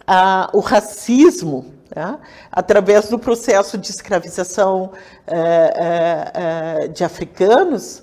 ah, 0.06 0.48
o 0.54 0.60
racismo, 0.60 1.74
né, 1.94 2.18
através 2.50 3.08
do 3.08 3.18
processo 3.18 3.78
de 3.78 3.90
escravização 3.90 4.92
eh, 5.26 6.88
de 6.88 7.04
africanos, 7.04 8.02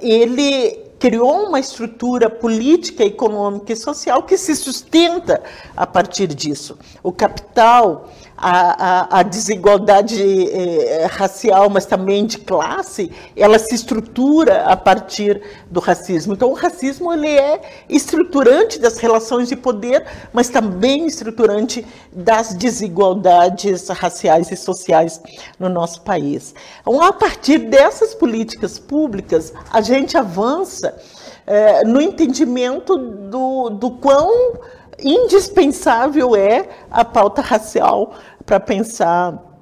ele 0.00 0.92
criou 1.02 1.48
uma 1.48 1.58
estrutura 1.58 2.30
política, 2.30 3.02
econômica 3.02 3.72
e 3.72 3.76
social 3.76 4.22
que 4.22 4.38
se 4.38 4.54
sustenta 4.54 5.42
a 5.76 5.84
partir 5.84 6.28
disso. 6.28 6.78
O 7.02 7.10
capital, 7.10 8.08
a, 8.44 9.20
a, 9.20 9.22
desigualdade 9.22 10.20
eh, 10.20 11.06
racial, 11.08 11.70
mas 11.70 11.86
também 11.86 12.26
de 12.26 12.38
classe, 12.38 13.12
ela 13.36 13.56
se 13.56 13.72
estrutura 13.72 14.64
a 14.64 14.76
partir 14.76 15.40
do 15.70 15.78
racismo. 15.78 16.32
Então, 16.32 16.50
o 16.50 16.54
racismo 16.54 17.12
ele 17.12 17.28
é 17.28 17.60
estruturante 17.88 18.80
das 18.80 18.98
relações 18.98 19.48
de 19.48 19.54
poder, 19.54 20.04
mas 20.32 20.48
também 20.48 21.06
estruturante 21.06 21.86
das 22.12 22.52
desigualdades 22.52 23.86
raciais 23.88 24.50
e 24.50 24.56
sociais 24.56 25.20
no 25.56 25.68
nosso 25.68 26.00
país. 26.00 26.52
Então, 26.80 27.00
a 27.00 27.12
partir 27.12 27.58
dessas 27.58 28.12
políticas 28.12 28.76
públicas, 28.76 29.52
a 29.72 29.80
gente 29.80 30.16
avança 30.16 30.98
é, 31.46 31.84
no 31.84 32.00
entendimento 32.00 32.96
do, 32.96 33.70
do 33.70 33.90
quão 33.92 34.58
indispensável 35.02 36.36
é 36.36 36.68
a 36.90 37.04
pauta 37.04 37.42
racial 37.42 38.14
para 38.44 38.60
pensar 38.60 39.52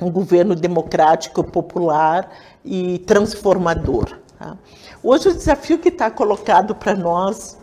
um 0.00 0.10
governo 0.10 0.54
democrático, 0.54 1.42
popular 1.42 2.30
e 2.64 2.98
transformador. 3.00 4.18
Tá? 4.38 4.56
Hoje, 5.02 5.28
o 5.28 5.34
desafio 5.34 5.78
que 5.78 5.88
está 5.88 6.10
colocado 6.10 6.74
para 6.74 6.94
nós, 6.94 7.58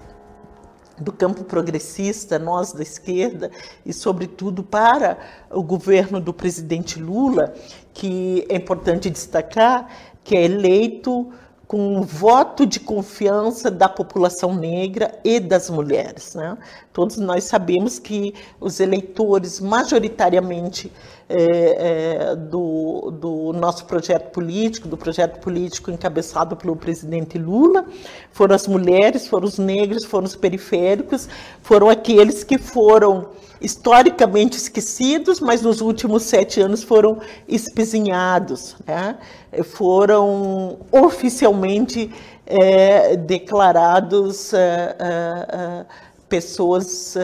do 0.98 1.12
campo 1.12 1.44
progressista, 1.44 2.40
nós 2.40 2.72
da 2.72 2.82
esquerda, 2.82 3.52
e, 3.86 3.92
sobretudo, 3.92 4.64
para 4.64 5.18
o 5.52 5.62
governo 5.62 6.20
do 6.20 6.34
presidente 6.34 7.00
Lula, 7.00 7.54
que 7.94 8.46
é 8.50 8.56
importante 8.56 9.10
destacar 9.10 9.88
que 10.24 10.36
é 10.36 10.44
eleito 10.44 11.32
com 11.68 11.98
um 11.98 12.02
voto 12.02 12.66
de 12.66 12.80
confiança 12.80 13.72
da 13.72 13.90
população 13.90 14.54
negra 14.54 15.20
e 15.24 15.40
das 15.40 15.70
mulheres. 15.70 16.36
Né? 16.36 16.58
Todos 16.94 17.18
nós 17.18 17.46
sabemos 17.46 17.98
que 17.98 18.36
os 18.62 18.80
eleitores, 18.80 19.60
majoritariamente 19.60 20.92
é, 21.28 22.30
é, 22.30 22.36
do, 22.36 23.10
do, 23.12 23.54
nosso 23.54 23.86
projeto 23.86 24.30
político, 24.32 24.88
do 24.88 24.96
projeto 24.96 25.40
político 25.40 25.90
encabeçado 25.90 26.56
pelo 26.56 26.76
presidente 26.76 27.38
Lula, 27.40 27.86
foram 28.32 28.54
as 28.54 28.68
mulheres, 28.68 29.28
foram 29.28 29.48
os 29.48 29.58
negros, 29.58 30.06
foram 30.06 30.26
os 30.26 30.36
periféricos, 30.36 31.28
foram 31.64 31.90
aqueles 31.90 32.44
que 32.44 32.60
foram 32.60 33.30
historicamente 33.60 34.58
esquecidos, 34.58 35.40
mas 35.40 35.62
nos 35.62 35.82
últimos 35.82 36.24
sete 36.24 36.60
anos 36.62 36.84
foram 36.84 37.20
espezinhados, 37.48 38.76
né? 38.86 39.18
foram 39.64 40.80
oficialmente 40.92 42.12
é, 42.46 43.16
declarados 43.16 44.54
é, 44.54 44.96
é, 45.00 45.86
pessoas 46.34 47.16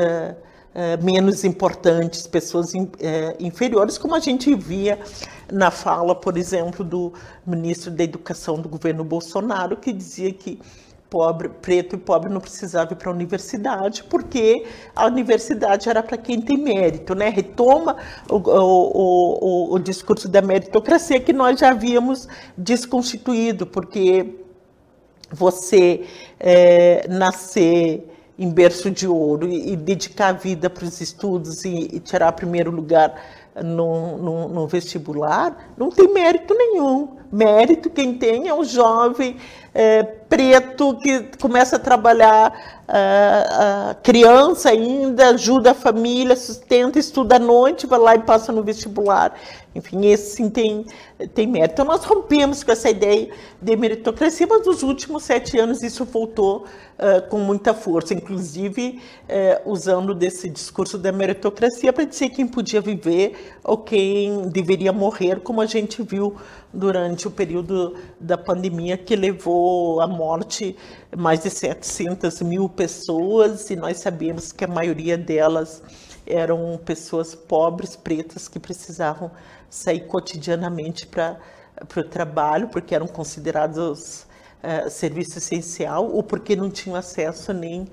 menos 1.02 1.44
importantes, 1.44 2.28
pessoas 2.28 2.74
inferiores, 3.40 3.98
como 3.98 4.14
a 4.14 4.20
gente 4.20 4.54
via 4.54 5.00
na 5.52 5.72
fala, 5.72 6.14
por 6.14 6.38
exemplo, 6.38 6.86
do 6.86 7.12
ministro 7.44 7.90
da 7.90 8.04
Educação 8.04 8.62
do 8.62 8.70
governo 8.70 9.04
Bolsonaro, 9.04 9.78
que 9.78 9.92
dizia 9.92 10.32
que 10.32 10.60
pobre, 11.10 11.50
preto 11.50 11.96
e 11.96 11.98
pobre 11.98 12.32
não 12.32 12.40
precisava 12.40 12.94
ir 12.94 12.96
para 12.98 13.10
a 13.10 13.14
universidade, 13.14 14.04
porque 14.04 14.68
a 14.96 15.08
universidade 15.08 15.90
era 15.90 16.04
para 16.04 16.18
quem 16.18 16.40
tem 16.40 16.56
mérito, 16.56 17.16
né? 17.16 17.30
Retoma 17.30 17.98
o, 18.30 18.36
o, 18.36 19.72
o, 19.72 19.74
o 19.74 19.80
discurso 19.80 20.30
da 20.30 20.40
meritocracia 20.40 21.20
que 21.20 21.34
nós 21.34 21.60
já 21.60 21.72
havíamos 21.72 22.28
desconstituído, 22.56 23.66
porque 23.66 24.36
você 25.32 26.06
é, 26.40 27.08
nascer 27.10 28.08
em 28.40 28.50
berço 28.50 28.90
de 28.90 29.06
ouro 29.06 29.46
e, 29.46 29.74
e 29.74 29.76
dedicar 29.76 30.30
a 30.30 30.32
vida 30.32 30.70
para 30.70 30.86
os 30.86 31.02
estudos 31.02 31.66
e, 31.66 31.90
e 31.92 32.00
tirar 32.00 32.32
primeiro 32.32 32.72
lugar 32.72 33.22
no, 33.62 34.18
no, 34.18 34.48
no, 34.48 34.68
vestibular, 34.68 35.74
não 35.78 35.90
tem 35.90 36.14
mérito 36.14 36.54
nenhum. 36.54 37.18
Mérito 37.30 37.90
quem 37.90 38.18
tem 38.18 38.48
é 38.48 38.54
o 38.54 38.64
jovem 38.64 39.36
é, 39.74 40.04
preto 40.04 40.98
que 40.98 41.32
começa 41.40 41.76
a 41.76 41.80
trabalhar 41.80 42.82
a, 42.88 43.90
a 43.92 43.94
criança 43.96 44.70
ainda, 44.70 45.30
ajuda 45.30 45.72
a 45.72 45.74
família, 45.74 46.36
sustenta, 46.36 46.98
estuda 46.98 47.36
à 47.36 47.40
noite, 47.40 47.86
vai 47.86 48.00
lá 48.00 48.16
e 48.16 48.20
passa 48.20 48.52
no 48.52 48.64
vestibular. 48.64 49.34
Enfim, 49.76 50.08
esse 50.08 50.36
sim 50.36 50.50
tem, 50.50 50.86
tem 51.36 51.46
mérito. 51.46 51.74
Então, 51.74 51.86
nós 51.86 52.04
rompemos 52.04 52.64
com 52.64 52.72
essa 52.72 52.90
ideia 52.90 53.30
de 53.62 53.76
meritocracia, 53.76 54.48
mas 54.50 54.66
nos 54.66 54.82
últimos 54.82 55.24
sete 55.24 55.60
anos 55.60 55.84
isso 55.84 56.04
voltou 56.06 56.66
uh, 56.98 57.30
com 57.30 57.38
muita 57.38 57.74
força, 57.74 58.16
inclusive 58.16 59.00
uh, 59.26 59.72
usando 59.72 60.16
desse 60.16 60.50
discurso 60.50 60.98
da 60.98 61.12
meritocracia 61.12 61.94
para 61.94 62.04
dizer 62.04 62.30
quem 62.30 62.48
podia 62.48 62.82
viver 62.82 63.56
ou 63.64 63.78
quem 63.78 64.50
deveria 64.50 64.92
morrer, 64.92 65.40
como 65.42 65.62
a 65.62 65.68
gente 65.68 66.02
viu 66.02 66.36
durante 66.74 67.28
o 67.28 67.32
período 67.32 67.96
da 68.20 68.38
pandemia 68.38 68.98
que 68.98 69.16
levou 69.16 70.02
à 70.02 70.08
morte 70.08 70.76
mais 71.16 71.42
de 71.42 71.50
700 71.50 72.42
mil 72.42 72.70
pessoas, 72.70 73.70
e 73.70 73.76
nós 73.76 74.00
sabemos 74.00 74.52
que 74.52 74.64
a 74.64 74.68
maioria 74.68 75.18
delas 75.18 75.82
eram 76.26 76.80
pessoas 76.86 77.34
pobres, 77.34 77.96
pretas, 77.96 78.48
que 78.48 78.60
precisavam 78.60 79.32
sair 79.70 80.02
cotidianamente 80.02 81.08
para 81.08 81.40
o 81.98 82.04
trabalho, 82.04 82.70
porque 82.70 82.94
eram 82.94 83.08
considerados 83.08 84.28
uh, 84.64 84.90
serviço 84.90 85.40
essencial, 85.40 86.12
ou 86.12 86.22
porque 86.22 86.56
não 86.56 86.70
tinham 86.70 86.96
acesso 86.96 87.52
nem 87.52 87.88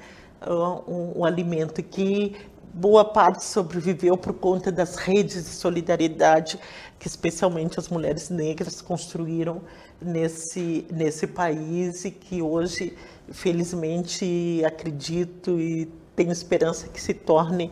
uh, 0.47 0.91
um, 0.91 1.21
um 1.21 1.25
alimento, 1.25 1.83
que 1.83 2.37
boa 2.77 3.07
parte 3.07 3.43
sobreviveu 3.43 4.19
por 4.19 4.35
conta 4.35 4.71
das 4.71 4.97
redes 4.97 5.45
de 5.45 5.51
solidariedade 5.51 6.59
que 6.99 7.09
especialmente 7.09 7.81
as 7.81 7.89
mulheres 7.89 8.29
negras 8.29 8.83
construíram 8.83 9.63
nesse, 10.01 10.87
nesse 10.93 11.27
país 11.27 12.05
e 12.05 12.11
que 12.11 12.43
hoje, 12.43 12.95
felizmente, 13.31 14.63
acredito 14.65 15.59
e 15.59 15.87
tenho 16.15 16.31
esperança 16.31 16.87
que 16.89 17.01
se 17.01 17.15
torne, 17.15 17.71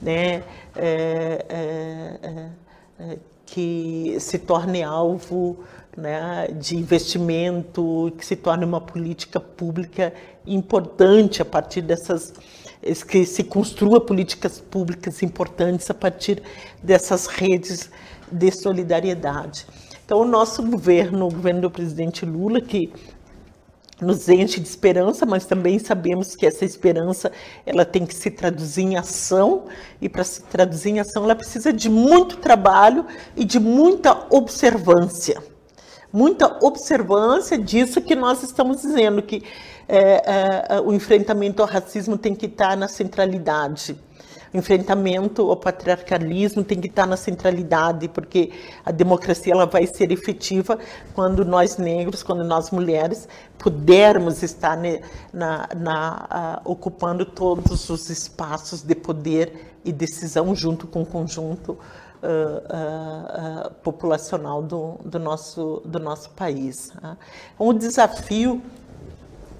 né, 0.00 0.44
é, 0.76 1.46
é, 1.48 2.18
é, 2.22 2.50
é 2.98 3.18
que 3.46 4.16
se 4.20 4.38
torne 4.38 4.82
alvo 4.82 5.64
né, 5.96 6.48
de 6.58 6.76
investimento, 6.76 8.12
que 8.18 8.24
se 8.24 8.36
torne 8.36 8.64
uma 8.64 8.80
política 8.80 9.40
pública 9.40 10.12
importante 10.46 11.40
a 11.40 11.44
partir 11.44 11.82
dessas 11.82 12.32
que 13.06 13.24
se 13.24 13.44
construa 13.44 14.00
políticas 14.00 14.60
públicas 14.60 15.22
importantes 15.22 15.88
a 15.90 15.94
partir 15.94 16.42
dessas 16.82 17.26
redes 17.26 17.90
de 18.30 18.50
solidariedade. 18.50 19.66
Então, 20.04 20.20
o 20.20 20.24
nosso 20.24 20.62
governo, 20.62 21.26
o 21.26 21.30
governo 21.30 21.62
do 21.62 21.70
presidente 21.70 22.26
Lula, 22.26 22.60
que 22.60 22.92
nos 24.00 24.28
enche 24.28 24.60
de 24.60 24.68
esperança, 24.68 25.24
mas 25.24 25.46
também 25.46 25.78
sabemos 25.78 26.34
que 26.34 26.44
essa 26.44 26.64
esperança 26.64 27.30
ela 27.64 27.84
tem 27.84 28.04
que 28.04 28.14
se 28.14 28.30
traduzir 28.30 28.82
em 28.82 28.96
ação 28.96 29.66
e 30.00 30.08
para 30.08 30.24
se 30.24 30.42
traduzir 30.42 30.90
em 30.90 31.00
ação 31.00 31.24
ela 31.24 31.36
precisa 31.36 31.72
de 31.72 31.88
muito 31.88 32.36
trabalho 32.38 33.06
e 33.36 33.44
de 33.44 33.60
muita 33.60 34.26
observância, 34.28 35.42
muita 36.12 36.58
observância 36.64 37.56
disso 37.56 38.00
que 38.00 38.14
nós 38.14 38.42
estamos 38.42 38.82
dizendo 38.82 39.22
que 39.22 39.42
é, 39.88 40.22
é, 40.76 40.80
o 40.80 40.92
enfrentamento 40.92 41.62
ao 41.62 41.68
racismo 41.68 42.16
tem 42.16 42.34
que 42.34 42.46
estar 42.46 42.76
na 42.76 42.88
centralidade. 42.88 43.96
O 44.52 44.58
enfrentamento 44.58 45.50
ao 45.50 45.56
patriarcalismo 45.56 46.62
tem 46.62 46.78
que 46.78 46.86
estar 46.86 47.06
na 47.06 47.16
centralidade, 47.16 48.06
porque 48.08 48.52
a 48.84 48.90
democracia 48.90 49.54
ela 49.54 49.64
vai 49.64 49.86
ser 49.86 50.12
efetiva 50.12 50.78
quando 51.14 51.42
nós 51.42 51.78
negros, 51.78 52.22
quando 52.22 52.44
nós 52.44 52.70
mulheres 52.70 53.26
pudermos 53.56 54.42
estar 54.42 54.78
na, 55.32 55.68
na 55.74 56.60
uh, 56.66 56.70
ocupando 56.70 57.24
todos 57.24 57.88
os 57.88 58.10
espaços 58.10 58.82
de 58.82 58.94
poder 58.94 59.72
e 59.82 59.90
decisão 59.90 60.54
junto 60.54 60.86
com 60.86 61.00
o 61.00 61.06
conjunto 61.06 61.78
uh, 62.22 63.68
uh, 63.68 63.74
populacional 63.82 64.62
do, 64.62 64.98
do, 65.04 65.18
nosso, 65.18 65.82
do 65.84 65.98
nosso 65.98 66.30
país. 66.30 66.92
Tá? 67.00 67.16
Um 67.58 67.74
desafio 67.74 68.62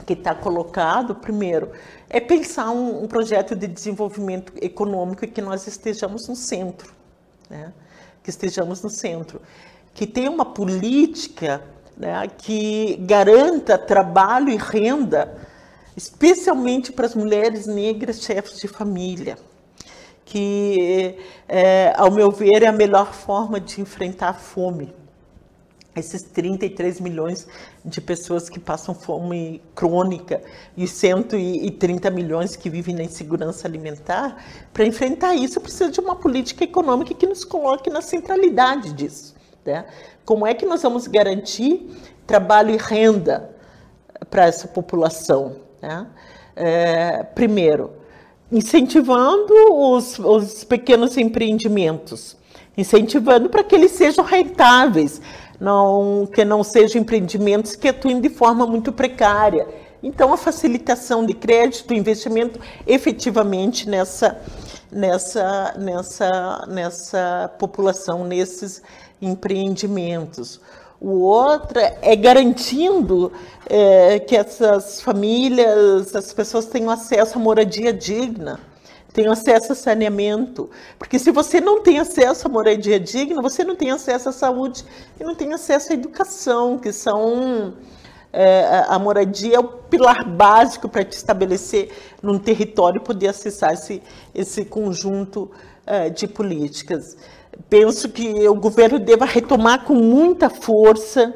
que 0.07 0.15
está 0.15 0.35
colocado, 0.35 1.15
primeiro, 1.15 1.71
é 2.09 2.21
pensar 2.21 2.71
um, 2.71 3.05
um, 3.05 3.07
projeto 3.07 3.55
de 3.55 3.67
desenvolvimento 3.67 4.53
econômico 4.61 5.27
que 5.27 5.41
nós 5.41 5.67
estejamos 5.67 6.29
no 6.29 6.37
centro, 6.37 6.93
né? 7.49 7.73
que 8.23 8.31
estejamos 8.31 8.83
no 8.83 8.91
centro, 8.91 9.41
que 9.95 10.07
tenha 10.07 10.31
uma 10.31 10.45
política 10.45 11.63
né, 11.97 12.27
que 12.39 12.97
garanta 13.01 13.77
trabalho 13.77 14.49
e 14.49 14.57
renda, 14.57 15.37
especialmente 15.97 16.93
para 16.93 17.07
as 17.07 17.15
mulheres 17.15 17.67
negras 17.67 18.23
chefes 18.23 18.59
de 18.59 18.69
família, 18.69 19.37
que, 20.25 21.19
é, 21.49 21.93
ao 21.97 22.11
meu 22.11 22.31
ver, 22.31 22.63
é 22.63 22.67
a 22.67 22.73
melhor 22.73 23.13
forma 23.13 23.61
de 23.61 23.81
enfrentar 23.81 24.29
a 24.31 24.35
fome 24.35 24.93
esses 25.95 26.23
33 26.23 27.01
milhões 27.01 27.47
de 27.85 28.01
pessoas 28.01 28.49
que 28.49 28.59
passam 28.59 28.95
fome 28.95 29.61
crônica 29.75 30.43
e 30.77 30.87
130 30.87 32.11
milhões 32.11 32.57
que 32.57 32.71
vivem 32.71 32.95
na 32.95 33.03
insegurança 33.03 33.69
alimentar, 33.69 34.43
para 34.73 34.87
enfrentar 34.87 35.35
isso 35.35 35.61
precisa 35.61 35.91
de 35.91 36.01
uma 36.01 36.17
política 36.17 36.65
econômica 36.65 37.13
que 37.13 37.27
nos 37.27 37.45
coloque 37.45 37.91
na 37.91 38.01
centralidade 38.01 38.93
disso. 38.95 39.35
Né? 39.65 39.85
Como 40.25 40.47
é 40.47 40.55
que 40.55 40.65
nós 40.65 40.83
vamos 40.83 41.07
garantir 41.07 41.91
trabalho 42.27 42.71
e 42.71 42.79
renda 42.79 43.51
para 44.31 44.47
essa 44.47 44.67
população? 44.67 45.57
Né? 45.81 46.07
É, 46.57 47.23
primeiro, 47.23 47.91
incentivando 48.53 49.55
os, 49.73 50.19
os 50.19 50.63
pequenos 50.63 51.17
empreendimentos, 51.17 52.37
incentivando 52.77 53.49
para 53.49 53.65
que 53.65 53.75
eles 53.75 53.93
sejam 53.93 54.23
rentáveis, 54.23 55.23
não, 55.59 56.29
que 56.33 56.45
não 56.45 56.63
sejam 56.63 57.01
empreendimentos 57.01 57.75
que 57.75 57.89
atuem 57.89 58.21
de 58.21 58.29
forma 58.29 58.67
muito 58.67 58.93
precária. 58.93 59.67
Então, 60.03 60.33
a 60.33 60.37
facilitação 60.37 61.25
de 61.25 61.33
crédito, 61.33 61.95
investimento 61.95 62.61
efetivamente 62.87 63.89
nessa, 63.89 64.39
nessa, 64.91 65.75
nessa, 65.79 66.67
nessa 66.69 67.51
população, 67.59 68.25
nesses 68.25 68.83
empreendimentos. 69.21 70.61
O 71.05 71.23
outro 71.23 71.81
é 71.81 72.15
garantindo 72.15 73.33
é, 73.69 74.21
que 74.21 74.37
essas 74.37 75.01
famílias, 75.01 76.15
as 76.15 76.33
pessoas 76.33 76.67
tenham 76.67 76.91
acesso 76.91 77.39
à 77.39 77.41
moradia 77.41 77.93
digna 77.93 78.61
tem 79.13 79.27
acesso 79.27 79.73
a 79.73 79.75
saneamento. 79.75 80.71
Porque 80.99 81.19
se 81.19 81.31
você 81.31 81.61
não 81.61 81.83
tem 81.83 81.99
acesso 81.99 82.47
à 82.47 82.51
moradia 82.51 82.99
digna, 82.99 83.43
você 83.43 83.63
não 83.63 83.77
tem 83.77 83.91
acesso 83.91 84.29
à 84.29 84.33
saúde 84.33 84.85
e 85.21 85.25
não 85.25 85.35
tem 85.35 85.53
acesso 85.53 85.93
à 85.93 85.95
educação, 85.95 86.79
que 86.79 86.93
são. 86.93 87.75
É, 88.33 88.87
a 88.89 88.99
moradia 88.99 89.57
é 89.57 89.59
o 89.59 89.65
pilar 89.65 90.27
básico 90.27 90.89
para 90.89 91.05
te 91.05 91.13
estabelecer 91.13 91.91
num 92.23 92.39
território 92.39 92.97
e 92.97 93.05
poder 93.05 93.29
acessar 93.29 93.75
esse, 93.75 94.03
esse 94.35 94.65
conjunto 94.65 95.51
é, 95.85 96.09
de 96.09 96.27
políticas. 96.27 97.19
Penso 97.69 98.09
que 98.09 98.49
o 98.49 98.55
governo 98.55 98.99
deva 98.99 99.25
retomar 99.25 99.85
com 99.85 99.95
muita 99.95 100.49
força 100.49 101.35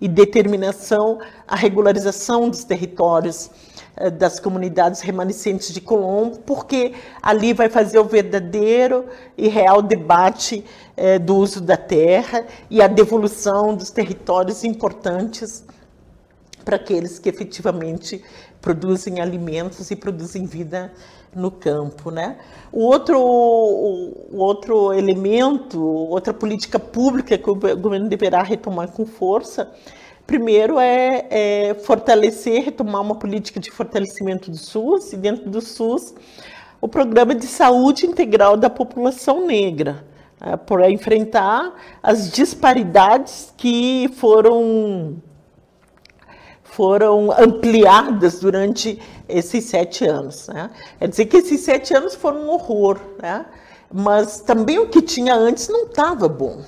e 0.00 0.08
determinação 0.08 1.18
a 1.46 1.56
regularização 1.56 2.50
dos 2.50 2.64
territórios 2.64 3.50
eh, 3.96 4.10
das 4.10 4.40
comunidades 4.40 5.00
remanescentes 5.00 5.72
de 5.72 5.80
Colombo, 5.80 6.38
porque 6.40 6.92
ali 7.22 7.52
vai 7.52 7.68
fazer 7.68 7.98
o 7.98 8.04
verdadeiro 8.04 9.06
e 9.38 9.48
real 9.48 9.80
debate 9.80 10.64
eh, 10.96 11.18
do 11.18 11.36
uso 11.36 11.60
da 11.60 11.76
terra 11.76 12.44
e 12.68 12.82
a 12.82 12.86
devolução 12.86 13.74
dos 13.74 13.90
territórios 13.90 14.64
importantes 14.64 15.64
para 16.64 16.76
aqueles 16.76 17.18
que 17.18 17.28
efetivamente 17.28 18.22
produzem 18.60 19.20
alimentos 19.20 19.90
e 19.90 19.96
produzem 19.96 20.46
vida 20.46 20.92
no 21.36 21.50
campo, 21.50 22.10
né? 22.10 22.36
O 22.72 22.80
outro, 22.84 23.18
o 23.18 24.36
outro 24.36 24.92
elemento, 24.92 25.80
outra 25.82 26.32
política 26.32 26.78
pública 26.78 27.38
que 27.38 27.50
o 27.50 27.54
governo 27.54 28.08
deverá 28.08 28.42
retomar 28.42 28.88
com 28.88 29.06
força 29.06 29.70
Primeiro 30.26 30.78
é, 30.78 31.26
é, 31.30 31.74
fortalecer, 31.74 32.64
retomar 32.64 33.02
uma 33.02 33.14
política 33.14 33.60
de 33.60 33.70
fortalecimento 33.70 34.50
do 34.50 34.56
SUS, 34.56 35.12
e 35.12 35.16
dentro 35.18 35.50
do 35.50 35.60
SUS, 35.60 36.14
o 36.80 36.88
programa 36.88 37.34
de 37.34 37.46
saúde 37.46 38.06
integral 38.06 38.56
da 38.56 38.70
população 38.70 39.46
negra, 39.46 40.02
é, 40.40 40.56
para 40.56 40.90
enfrentar 40.90 41.74
as 42.02 42.30
disparidades 42.30 43.52
que 43.54 44.08
foram, 44.16 45.16
foram 46.74 47.30
ampliadas 47.30 48.40
durante 48.40 49.00
esses 49.28 49.64
sete 49.64 50.04
anos. 50.04 50.48
Né? 50.48 50.70
É 50.98 51.06
dizer 51.06 51.26
que 51.26 51.36
esses 51.36 51.60
sete 51.60 51.94
anos 51.94 52.16
foram 52.16 52.42
um 52.42 52.50
horror, 52.50 52.98
né? 53.22 53.46
mas 53.92 54.40
também 54.40 54.78
o 54.80 54.88
que 54.88 55.00
tinha 55.00 55.36
antes 55.36 55.68
não 55.68 55.84
estava 55.84 56.28
bom. 56.28 56.62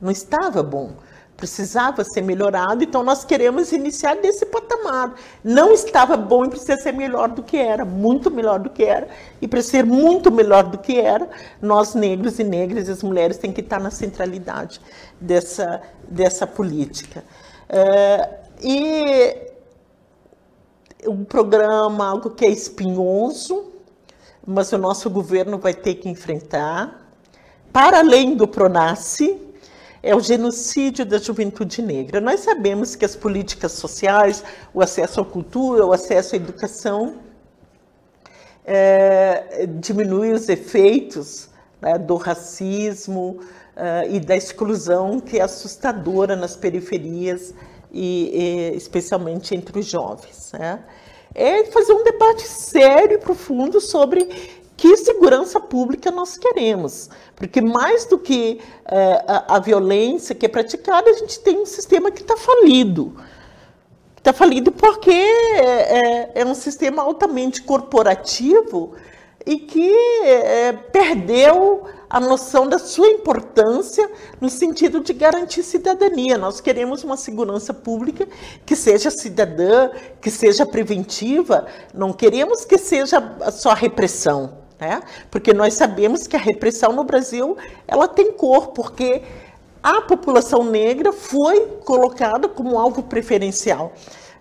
Não 0.00 0.10
estava 0.10 0.62
bom 0.62 0.92
precisava 1.36 2.04
ser 2.04 2.22
melhorado, 2.22 2.84
então 2.84 3.02
nós 3.02 3.24
queremos 3.24 3.72
iniciar 3.72 4.14
desse 4.16 4.46
patamar. 4.46 5.14
Não 5.42 5.72
estava 5.72 6.16
bom 6.16 6.44
e 6.44 6.48
precisa 6.48 6.76
ser 6.76 6.92
melhor 6.92 7.28
do 7.28 7.42
que 7.42 7.56
era, 7.56 7.84
muito 7.84 8.30
melhor 8.30 8.60
do 8.60 8.70
que 8.70 8.84
era, 8.84 9.08
e 9.42 9.48
para 9.48 9.60
ser 9.60 9.84
muito 9.84 10.30
melhor 10.30 10.62
do 10.62 10.78
que 10.78 10.96
era, 10.96 11.28
nós 11.60 11.92
negros 11.94 12.38
e 12.38 12.44
negras, 12.44 12.88
as 12.88 13.02
mulheres, 13.02 13.36
têm 13.36 13.52
que 13.52 13.60
estar 13.60 13.80
na 13.80 13.90
centralidade 13.90 14.80
dessa, 15.20 15.82
dessa 16.08 16.46
política. 16.46 17.24
É, 17.68 18.43
e 18.62 19.36
um 21.06 21.24
programa, 21.24 22.06
algo 22.06 22.30
que 22.30 22.44
é 22.44 22.48
espinhoso, 22.48 23.72
mas 24.46 24.72
o 24.72 24.78
nosso 24.78 25.08
governo 25.10 25.58
vai 25.58 25.74
ter 25.74 25.94
que 25.94 26.08
enfrentar, 26.08 27.10
para 27.72 27.98
além 27.98 28.34
do 28.34 28.46
PRONASSE, 28.46 29.40
é 30.02 30.14
o 30.14 30.20
genocídio 30.20 31.04
da 31.06 31.18
juventude 31.18 31.80
negra. 31.80 32.20
Nós 32.20 32.40
sabemos 32.40 32.94
que 32.94 33.04
as 33.04 33.16
políticas 33.16 33.72
sociais, 33.72 34.44
o 34.72 34.82
acesso 34.82 35.20
à 35.20 35.24
cultura, 35.24 35.86
o 35.86 35.92
acesso 35.92 36.34
à 36.34 36.36
educação, 36.36 37.16
é, 38.66 39.66
diminui 39.66 40.32
os 40.32 40.48
efeitos 40.48 41.48
né, 41.80 41.98
do 41.98 42.16
racismo 42.16 43.40
uh, 43.76 44.10
e 44.10 44.20
da 44.20 44.36
exclusão 44.36 45.20
que 45.20 45.38
é 45.38 45.42
assustadora 45.42 46.34
nas 46.34 46.56
periferias 46.56 47.54
e, 47.94 48.72
e 48.72 48.76
especialmente 48.76 49.54
entre 49.54 49.78
os 49.78 49.86
jovens. 49.86 50.52
Né? 50.52 50.80
É 51.34 51.64
fazer 51.64 51.92
um 51.92 52.02
debate 52.02 52.42
sério 52.42 53.14
e 53.14 53.18
profundo 53.18 53.80
sobre 53.80 54.28
que 54.76 54.96
segurança 54.96 55.60
pública 55.60 56.10
nós 56.10 56.36
queremos. 56.36 57.08
Porque 57.36 57.60
mais 57.60 58.04
do 58.06 58.18
que 58.18 58.60
uh, 58.86 59.24
a, 59.26 59.56
a 59.56 59.58
violência 59.60 60.34
que 60.34 60.46
é 60.46 60.48
praticada, 60.48 61.08
a 61.08 61.14
gente 61.14 61.38
tem 61.40 61.60
um 61.60 61.66
sistema 61.66 62.10
que 62.10 62.22
está 62.22 62.36
falido. 62.36 63.16
Está 64.16 64.32
falido 64.32 64.72
porque 64.72 65.10
é, 65.10 66.32
é, 66.32 66.32
é, 66.34 66.44
um 66.46 66.54
sistema 66.54 67.02
altamente 67.02 67.62
corporativo 67.62 68.94
e 69.44 69.58
que 69.58 69.94
é, 70.24 70.72
perdeu 70.72 71.84
a 72.08 72.20
noção 72.20 72.68
da 72.68 72.78
sua 72.78 73.08
importância 73.08 74.10
no 74.40 74.48
sentido 74.48 75.00
de 75.00 75.12
garantir 75.12 75.62
cidadania. 75.62 76.38
Nós 76.38 76.60
queremos 76.60 77.02
uma 77.04 77.16
segurança 77.16 77.72
pública 77.72 78.28
que 78.64 78.76
seja 78.76 79.10
cidadã, 79.10 79.90
que 80.20 80.30
seja 80.30 80.66
preventiva, 80.66 81.66
não 81.92 82.12
queremos 82.12 82.64
que 82.64 82.78
seja 82.78 83.22
só 83.52 83.72
repressão, 83.72 84.58
né? 84.78 85.00
Porque 85.30 85.52
nós 85.52 85.74
sabemos 85.74 86.26
que 86.26 86.36
a 86.36 86.40
repressão 86.40 86.92
no 86.92 87.04
Brasil 87.04 87.56
ela 87.86 88.08
tem 88.08 88.32
cor, 88.32 88.68
porque 88.68 89.22
a 89.82 90.00
população 90.02 90.64
negra 90.64 91.12
foi 91.12 91.66
colocada 91.84 92.48
como 92.48 92.78
alvo 92.78 93.02
preferencial 93.02 93.92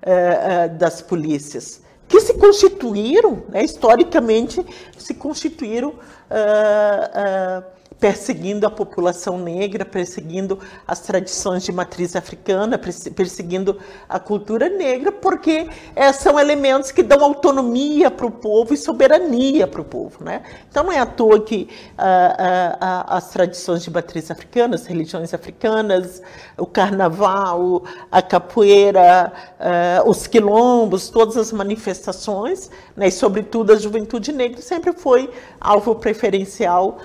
uh, 0.06 0.74
uh, 0.74 0.78
das 0.78 1.02
polícias 1.02 1.84
que 2.14 2.20
se 2.20 2.36
constituíram, 2.36 3.42
né, 3.50 3.64
historicamente, 3.64 4.64
se 4.98 5.16
constituíram 5.16 5.96
uh, 6.34 7.08
uh, 7.14 7.62
perseguindo 8.04 8.68
a 8.68 8.70
população 8.70 9.38
negra, 9.38 9.86
perseguindo 9.86 10.60
as 10.86 11.00
tradições 11.00 11.64
de 11.64 11.72
matriz 11.72 12.18
africana, 12.18 12.78
perseguindo 12.78 13.80
a 14.10 14.20
cultura 14.20 14.68
negra, 14.68 15.10
porque 15.10 15.70
é, 15.96 16.12
são 16.12 16.38
elementos 16.38 16.92
que 16.92 17.02
dão 17.02 17.24
autonomia 17.24 18.12
para 18.12 18.26
o 18.26 18.32
povo 18.32 18.74
e 18.74 18.78
soberania 18.78 19.66
para 19.68 19.80
o 19.80 19.86
povo. 19.86 20.22
Né? 20.22 20.44
Então 20.70 20.84
não 20.84 20.92
é 20.92 21.00
à 21.00 21.06
toa 21.06 21.40
que 21.40 21.70
ah, 21.98 22.78
ah, 22.82 23.16
as 23.16 23.30
tradições 23.30 23.84
de 23.84 23.90
matriz 23.90 24.30
africana, 24.30 24.76
as 24.76 24.86
religiões 24.86 25.34
africanas, 25.34 26.22
o 26.58 26.66
carnaval, 26.66 27.86
a 28.12 28.22
capoeira, 28.22 29.32
ah, 29.58 30.04
os 30.06 30.28
quilombos, 30.28 31.08
todas 31.08 31.38
as 31.38 31.54
manifestações, 31.54 32.70
né, 32.98 33.08
e 33.08 33.12
sobretudo 33.12 33.72
a 33.72 33.78
juventude 33.78 34.34
negra, 34.34 34.62
sempre 34.62 34.92
foi 34.92 35.30
alvo 35.62 35.96
preferencial 35.96 36.98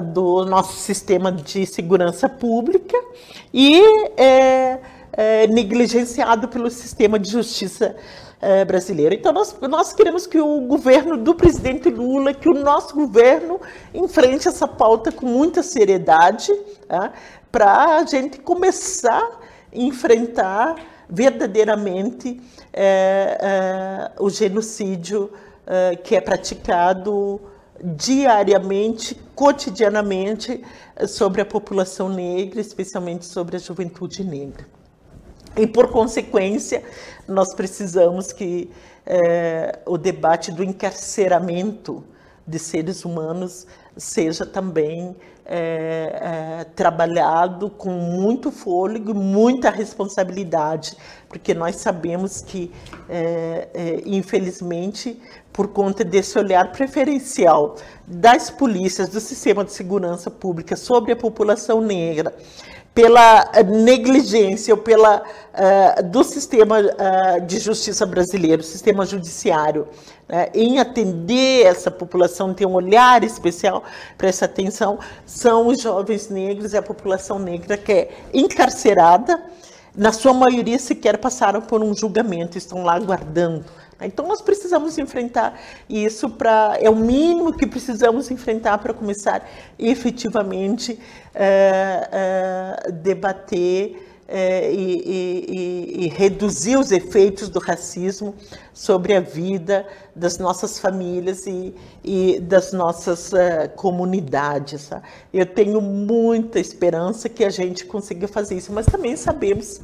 do 0.00 0.44
nosso 0.44 0.76
sistema 0.76 1.30
de 1.32 1.66
segurança 1.66 2.28
pública 2.28 2.96
e 3.52 3.80
é, 4.16 4.78
é, 5.12 5.46
negligenciado 5.46 6.48
pelo 6.48 6.70
sistema 6.70 7.18
de 7.18 7.30
justiça 7.30 7.96
é, 8.40 8.64
brasileiro. 8.64 9.14
Então, 9.14 9.32
nós, 9.32 9.56
nós 9.62 9.92
queremos 9.92 10.26
que 10.26 10.38
o 10.40 10.60
governo 10.62 11.16
do 11.16 11.34
presidente 11.34 11.88
Lula, 11.88 12.34
que 12.34 12.48
o 12.48 12.54
nosso 12.54 12.94
governo 12.94 13.60
enfrente 13.94 14.46
essa 14.46 14.68
pauta 14.68 15.10
com 15.10 15.26
muita 15.26 15.62
seriedade, 15.62 16.52
tá? 16.86 17.12
para 17.50 17.96
a 17.96 18.04
gente 18.04 18.38
começar 18.38 19.22
a 19.22 19.38
enfrentar 19.72 20.76
verdadeiramente 21.08 22.40
é, 22.72 23.38
é, 23.40 24.10
o 24.18 24.28
genocídio 24.28 25.32
é, 25.66 25.96
que 25.96 26.14
é 26.14 26.20
praticado 26.20 27.40
diariamente, 27.82 29.14
cotidianamente, 29.34 30.62
sobre 31.06 31.40
a 31.40 31.44
população 31.44 32.08
negra, 32.08 32.60
especialmente 32.60 33.24
sobre 33.24 33.56
a 33.56 33.58
juventude 33.58 34.24
negra. 34.24 34.66
E, 35.56 35.66
por 35.66 35.90
consequência, 35.90 36.82
nós 37.26 37.54
precisamos 37.54 38.32
que 38.32 38.70
é, 39.06 39.78
o 39.86 39.96
debate 39.96 40.52
do 40.52 40.62
encarceramento 40.62 42.04
de 42.46 42.58
seres 42.58 43.04
humanos 43.04 43.66
seja 43.96 44.44
também 44.44 45.16
é, 45.48 46.58
é, 46.60 46.64
trabalhado 46.74 47.70
com 47.70 47.90
muito 47.90 48.50
fôlego, 48.50 49.14
muita 49.14 49.70
responsabilidade, 49.70 50.96
porque 51.28 51.54
nós 51.54 51.76
sabemos 51.76 52.40
que, 52.40 52.72
é, 53.08 53.68
é, 53.72 54.02
infelizmente, 54.04 55.20
por 55.52 55.68
conta 55.68 56.04
desse 56.04 56.38
olhar 56.38 56.72
preferencial 56.72 57.76
das 58.06 58.50
polícias, 58.50 59.08
do 59.08 59.20
sistema 59.20 59.64
de 59.64 59.72
segurança 59.72 60.30
pública 60.30 60.76
sobre 60.76 61.12
a 61.12 61.16
população 61.16 61.80
negra, 61.80 62.34
pela 62.96 63.44
negligência 63.62 64.72
ou 64.72 64.80
pela 64.80 65.18
uh, 65.18 66.02
do 66.02 66.24
sistema 66.24 66.80
uh, 66.80 67.46
de 67.46 67.58
justiça 67.58 68.06
brasileiro, 68.06 68.62
sistema 68.62 69.04
judiciário, 69.04 69.82
uh, 69.82 70.50
em 70.54 70.78
atender 70.78 71.66
essa 71.66 71.90
população, 71.90 72.54
ter 72.54 72.64
um 72.64 72.72
olhar 72.72 73.22
especial 73.22 73.84
para 74.16 74.28
essa 74.28 74.46
atenção, 74.46 74.98
são 75.26 75.66
os 75.66 75.82
jovens 75.82 76.30
negros 76.30 76.72
e 76.72 76.78
a 76.78 76.80
população 76.80 77.38
negra 77.38 77.76
que 77.76 77.92
é 77.92 78.08
encarcerada, 78.32 79.42
na 79.96 80.12
sua 80.12 80.32
maioria 80.32 80.78
sequer 80.78 81.18
passaram 81.18 81.60
por 81.62 81.82
um 81.82 81.94
julgamento, 81.94 82.58
estão 82.58 82.82
lá 82.82 82.94
aguardando 82.94 83.64
então 84.04 84.26
nós 84.26 84.42
precisamos 84.42 84.98
enfrentar 84.98 85.58
isso 85.88 86.28
para 86.28 86.76
é 86.80 86.90
o 86.90 86.96
mínimo 86.96 87.52
que 87.52 87.66
precisamos 87.66 88.30
enfrentar 88.30 88.78
para 88.78 88.92
começar 88.92 89.48
efetivamente 89.78 90.98
é, 91.34 92.08
é, 92.86 92.92
debater 92.92 94.05
é, 94.28 94.72
e, 94.72 95.02
e, 95.06 96.04
e, 96.04 96.08
reduzir 96.08 96.76
os 96.76 96.90
efeitos 96.90 97.48
do 97.48 97.60
racismo 97.60 98.34
sobre 98.74 99.14
a 99.14 99.20
vida 99.20 99.86
das 100.14 100.38
nossas 100.38 100.78
famílias 100.78 101.46
e, 101.46 101.74
e 102.02 102.40
das 102.40 102.72
nossas 102.72 103.30
comunidades. 103.76 104.88
Tá? 104.88 105.02
Eu 105.32 105.46
tenho 105.46 105.80
muita 105.80 106.58
esperança 106.58 107.28
que 107.28 107.44
a 107.44 107.50
gente 107.50 107.84
consiga 107.84 108.26
fazer 108.26 108.56
isso, 108.56 108.72
mas 108.72 108.86
também 108.86 109.14
sabemos 109.16 109.80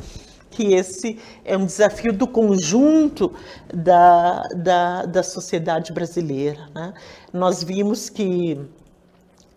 que 0.50 0.74
esse 0.74 1.18
é 1.44 1.56
um 1.56 1.64
desafio 1.64 2.12
do 2.12 2.26
conjunto 2.26 3.32
da, 3.72 4.42
da, 4.54 5.06
da 5.06 5.22
sociedade 5.22 5.92
brasileira. 5.92 6.68
Né? 6.74 6.92
Nós 7.32 7.62
vimos 7.62 8.10
que, 8.10 8.60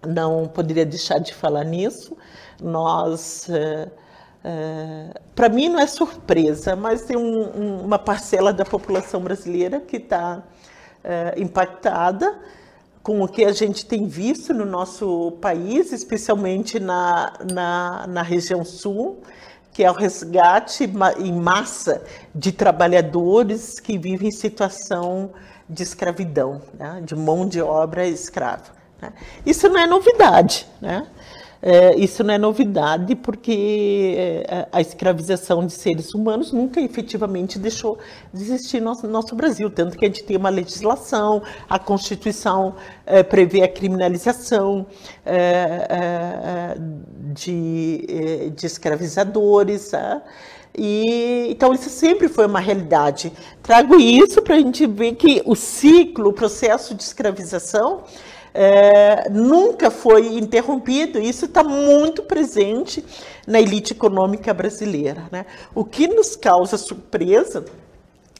não 0.07 0.47
poderia 0.47 0.85
deixar 0.85 1.19
de 1.19 1.33
falar 1.33 1.63
nisso, 1.63 2.15
nós. 2.61 3.49
É, 3.49 3.89
é, 4.47 5.19
para 5.33 5.49
mim 5.49 5.69
não 5.69 5.79
é 5.79 5.87
surpresa, 5.87 6.75
mas 6.75 7.01
tem 7.01 7.17
um, 7.17 7.59
um, 7.59 7.79
uma 7.79 7.97
parcela 7.97 8.53
da 8.53 8.63
população 8.63 9.19
brasileira 9.19 9.79
que 9.79 9.97
está 9.97 10.43
é, 11.03 11.33
impactada 11.35 12.37
com 13.01 13.23
o 13.23 13.27
que 13.27 13.43
a 13.43 13.51
gente 13.51 13.87
tem 13.87 14.07
visto 14.07 14.53
no 14.53 14.63
nosso 14.63 15.31
país, 15.41 15.91
especialmente 15.91 16.79
na, 16.79 17.33
na, 17.51 18.05
na 18.07 18.21
região 18.21 18.63
sul, 18.63 19.23
que 19.73 19.83
é 19.83 19.89
o 19.89 19.95
resgate 19.95 20.87
em 21.17 21.33
massa 21.33 22.03
de 22.33 22.51
trabalhadores 22.51 23.79
que 23.79 23.97
vivem 23.97 24.27
em 24.27 24.31
situação 24.31 25.31
de 25.67 25.81
escravidão, 25.81 26.61
né? 26.75 27.01
de 27.03 27.15
mão 27.15 27.47
de 27.47 27.61
obra 27.61 28.07
escrava. 28.07 28.75
Né? 29.01 29.11
Isso 29.43 29.67
não 29.69 29.79
é 29.79 29.87
novidade, 29.87 30.67
né? 30.79 31.07
É, 31.67 31.95
isso 31.95 32.23
não 32.23 32.31
é 32.31 32.37
novidade 32.37 33.15
porque 33.15 34.13
é, 34.47 34.67
a 34.71 34.79
escravização 34.79 35.65
de 35.65 35.73
seres 35.73 36.13
humanos 36.13 36.51
nunca 36.51 36.79
efetivamente 36.79 37.57
deixou 37.57 37.97
de 38.31 38.43
existir 38.43 38.79
no 38.79 38.93
nosso, 39.09 39.35
Brasil, 39.35 39.67
tanto 39.71 39.97
que 39.97 40.05
a 40.05 40.07
gente 40.07 40.23
tem 40.23 40.37
uma 40.37 40.49
legislação, 40.49 41.41
a 41.67 41.79
Constituição 41.79 42.75
é, 43.03 43.23
prevê 43.23 43.63
a 43.63 43.67
criminalização 43.67 44.85
é, 45.25 45.87
é, 45.89 46.77
de, 47.33 48.05
é, 48.09 48.49
de 48.49 48.65
escravizadores, 48.67 49.89
tá? 49.89 50.21
E, 50.77 51.47
então, 51.49 51.73
isso 51.73 51.89
sempre 51.89 52.27
foi 52.27 52.45
uma 52.45 52.59
realidade. 52.59 53.33
Trago 53.63 53.95
isso 53.99 54.39
para 54.43 54.53
a 54.53 54.59
gente 54.59 54.85
ver 54.85 55.15
que 55.15 55.41
o 55.45 55.55
ciclo, 55.55 56.29
o 56.29 56.33
processo 56.33 56.93
de 56.93 57.01
escravização, 57.01 58.03
é, 58.57 59.29
nunca 59.29 59.91
foi 59.91 60.37
interrompido. 60.37 61.19
Isso 61.19 61.43
está 61.43 61.61
muito 61.61 62.23
presente 62.23 63.03
na 63.45 63.59
elite 63.59 63.91
econômica 63.91 64.53
brasileira. 64.53 65.25
Né? 65.29 65.45
O 65.75 65.83
que 65.83 66.07
nos 66.07 66.37
causa 66.37 66.77
surpresa 66.77 67.65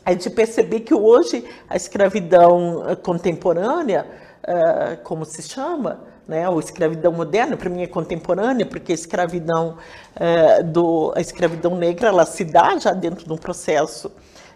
é 0.06 0.16
de 0.16 0.30
perceber 0.30 0.82
que 0.82 0.94
hoje 0.94 1.44
a 1.70 1.76
escravidão 1.76 2.88
eh, 2.88 2.96
contemporânea, 2.96 4.06
é, 4.44 4.96
como 4.98 5.26
se 5.26 5.42
chama, 5.42 6.00
né, 6.28 6.48
ou 6.48 6.60
escravidão 6.60 7.12
moderna, 7.12 7.58
para 7.58 7.70
mim 7.72 7.82
é 7.82 7.88
contemporânea, 7.88 8.68
porque 8.68 8.92
a 8.92 8.96
escravidão, 8.96 9.78
é, 10.16 10.62
do, 10.62 11.12
a 11.16 11.22
escravidão 11.22 11.76
negra 11.76 12.10
ela 12.10 12.24
se 12.24 12.44
dá 12.44 12.78
já 12.78 12.94
dentro 12.94 13.26
de 13.26 13.34
um 13.34 13.38
processo, 13.38 14.12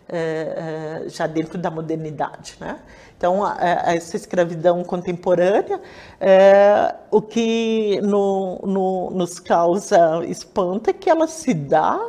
é, 0.09 1.03
é, 1.05 1.09
já 1.09 1.27
dentro 1.27 1.57
da 1.57 1.69
modernidade. 1.69 2.55
Né? 2.59 2.79
Então, 3.17 3.41
essa 3.85 4.15
escravidão 4.15 4.83
contemporânea, 4.83 5.79
é, 6.19 6.95
o 7.11 7.21
que 7.21 7.99
no, 8.01 8.59
no, 8.65 9.09
nos 9.11 9.39
causa 9.39 10.25
espanto 10.25 10.89
é 10.89 10.93
que 10.93 11.09
ela 11.09 11.27
se 11.27 11.53
dá 11.53 11.99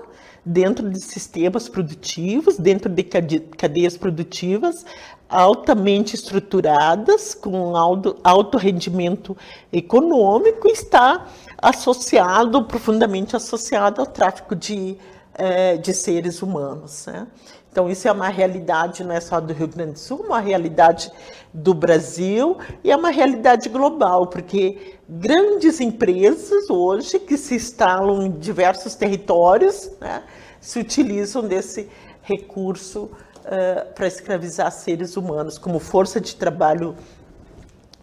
dentro 0.44 0.88
de 0.88 1.00
sistemas 1.00 1.68
produtivos, 1.68 2.56
dentro 2.56 2.88
de 2.88 3.02
cadeias 3.02 3.96
produtivas 3.96 4.84
altamente 5.30 6.16
estruturadas, 6.16 7.34
com 7.34 7.76
alto, 7.76 8.16
alto 8.24 8.58
rendimento 8.58 9.36
econômico, 9.72 10.66
está 10.66 11.26
associado, 11.56 12.64
profundamente 12.64 13.36
associado 13.36 14.00
ao 14.00 14.06
tráfico 14.06 14.56
de, 14.56 14.98
eh, 15.34 15.76
de 15.76 15.94
seres 15.94 16.42
humanos. 16.42 17.06
Né? 17.06 17.28
Então, 17.70 17.88
isso 17.88 18.08
é 18.08 18.12
uma 18.12 18.28
realidade 18.28 19.04
não 19.04 19.14
é 19.14 19.20
só 19.20 19.38
do 19.40 19.52
Rio 19.52 19.68
Grande 19.68 19.92
do 19.92 19.98
Sul, 19.98 20.24
uma 20.26 20.40
realidade 20.40 21.10
do 21.54 21.72
Brasil 21.72 22.58
e 22.82 22.90
é 22.90 22.96
uma 22.96 23.10
realidade 23.10 23.68
global, 23.68 24.26
porque 24.26 24.96
grandes 25.08 25.80
empresas 25.80 26.68
hoje 26.68 27.20
que 27.20 27.36
se 27.36 27.54
instalam 27.54 28.22
em 28.22 28.30
diversos 28.32 28.96
territórios 28.96 29.90
né, 30.00 30.24
se 30.60 30.80
utilizam 30.80 31.46
desse 31.46 31.88
recurso 32.22 33.04
uh, 33.04 33.94
para 33.94 34.06
escravizar 34.06 34.70
seres 34.72 35.16
humanos 35.16 35.56
como 35.56 35.78
força 35.78 36.20
de 36.20 36.34
trabalho 36.34 36.96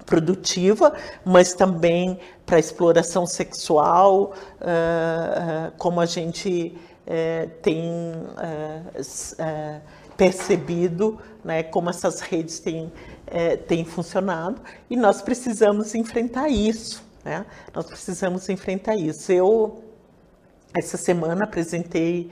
produtiva, 0.06 0.94
mas 1.26 1.54
também 1.54 2.18
para 2.46 2.58
exploração 2.58 3.26
sexual, 3.26 4.34
uh, 4.62 5.68
uh, 5.68 5.72
como 5.78 6.00
a 6.00 6.06
gente 6.06 6.74
é, 7.08 7.46
tem 7.62 8.14
é, 8.38 8.82
é, 9.40 9.82
percebido 10.18 11.18
né, 11.44 11.64
como 11.64 11.90
essas 11.90 12.20
redes 12.20 12.60
têm, 12.60 12.92
é, 13.26 13.56
têm 13.56 13.86
funcionado 13.86 14.62
e 14.90 14.98
nós 14.98 15.22
precisamos 15.22 15.96
enfrentar 15.96 16.50
isso. 16.50 17.02
Né? 17.24 17.46
Nós 17.74 17.86
precisamos 17.86 18.50
enfrentar 18.50 18.96
isso. 18.98 19.32
Eu, 19.32 19.84
essa 20.78 20.98
semana, 20.98 21.46
apresentei 21.46 22.30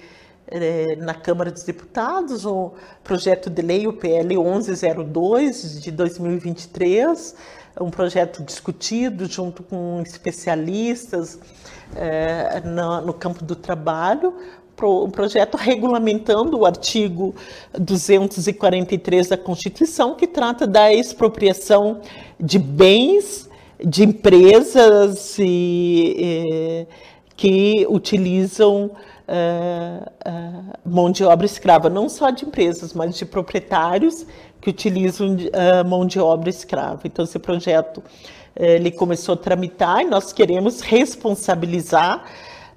é, 0.48 0.96
na 0.98 1.14
Câmara 1.14 1.52
dos 1.52 1.64
Deputados 1.64 2.46
o 2.46 2.74
projeto 3.04 3.50
de 3.50 3.62
lei, 3.62 3.88
o 3.88 3.94
PL 3.94 4.38
1102 4.38 5.82
de 5.82 5.92
2023, 5.92 7.36
um 7.82 7.90
projeto 7.90 8.44
discutido 8.44 9.26
junto 9.26 9.64
com 9.64 10.02
especialistas 10.02 11.40
é, 11.96 12.62
no, 12.62 13.02
no 13.02 13.14
campo 13.14 13.44
do 13.44 13.56
trabalho, 13.56 14.34
um 14.84 15.10
projeto 15.10 15.56
regulamentando 15.56 16.60
o 16.60 16.66
artigo 16.66 17.34
243 17.78 19.28
da 19.28 19.38
Constituição, 19.38 20.16
que 20.16 20.28
trata 20.28 20.68
da 20.68 20.94
expropriação 20.94 22.02
de 22.40 22.60
bens 22.60 23.50
de 23.84 24.04
empresas 24.04 25.38
e, 25.40 26.88
que 27.36 27.86
utilizam 27.90 28.86
uh, 28.86 30.12
uh, 30.28 30.74
mão 30.86 31.12
de 31.12 31.24
obra 31.24 31.46
escrava, 31.46 31.90
não 31.90 32.08
só 32.08 32.30
de 32.30 32.46
empresas, 32.46 32.94
mas 32.94 33.18
de 33.18 33.26
proprietários 33.26 34.26
que 34.62 34.70
utilizam 34.70 35.36
uh, 35.36 35.88
mão 35.88 36.06
de 36.06 36.20
obra 36.20 36.50
escrava. 36.50 37.02
Então, 37.06 37.26
esse 37.26 37.38
projeto 37.40 38.02
ele 38.58 38.90
começou 38.90 39.34
a 39.34 39.38
tramitar 39.38 40.02
e 40.02 40.06
nós 40.06 40.32
queremos 40.32 40.80
responsabilizar 40.80 42.24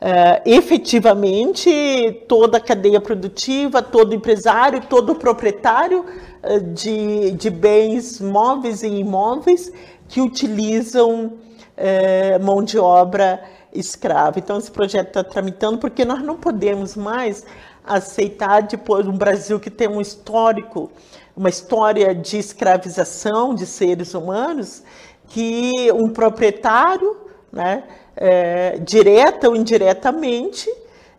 Uh, 0.00 0.40
efetivamente 0.46 2.22
toda 2.28 2.58
a 2.58 2.60
cadeia 2.60 3.00
produtiva, 3.00 3.82
todo 3.82 4.14
empresário, 4.14 4.80
todo 4.88 5.16
proprietário 5.16 6.04
uh, 6.40 6.60
de, 6.72 7.32
de 7.32 7.50
bens 7.50 8.20
móveis 8.20 8.84
e 8.84 8.86
imóveis 8.86 9.72
que 10.08 10.20
utilizam 10.20 11.32
uh, 11.76 12.44
mão 12.44 12.62
de 12.62 12.78
obra 12.78 13.42
escrava. 13.72 14.38
Então, 14.38 14.58
esse 14.58 14.70
projeto 14.70 15.08
está 15.08 15.24
tramitando 15.24 15.78
porque 15.78 16.04
nós 16.04 16.22
não 16.22 16.36
podemos 16.36 16.96
mais 16.96 17.44
aceitar, 17.84 18.62
depois, 18.62 19.06
um 19.06 19.16
Brasil 19.16 19.58
que 19.58 19.70
tem 19.70 19.88
um 19.88 20.00
histórico, 20.00 20.90
uma 21.36 21.48
história 21.48 22.14
de 22.14 22.38
escravização 22.38 23.54
de 23.54 23.66
seres 23.66 24.14
humanos, 24.14 24.82
que 25.28 25.90
um 25.92 26.08
proprietário, 26.08 27.16
né, 27.52 27.84
é, 28.16 28.78
direta 28.78 29.48
ou 29.48 29.56
indiretamente, 29.56 30.68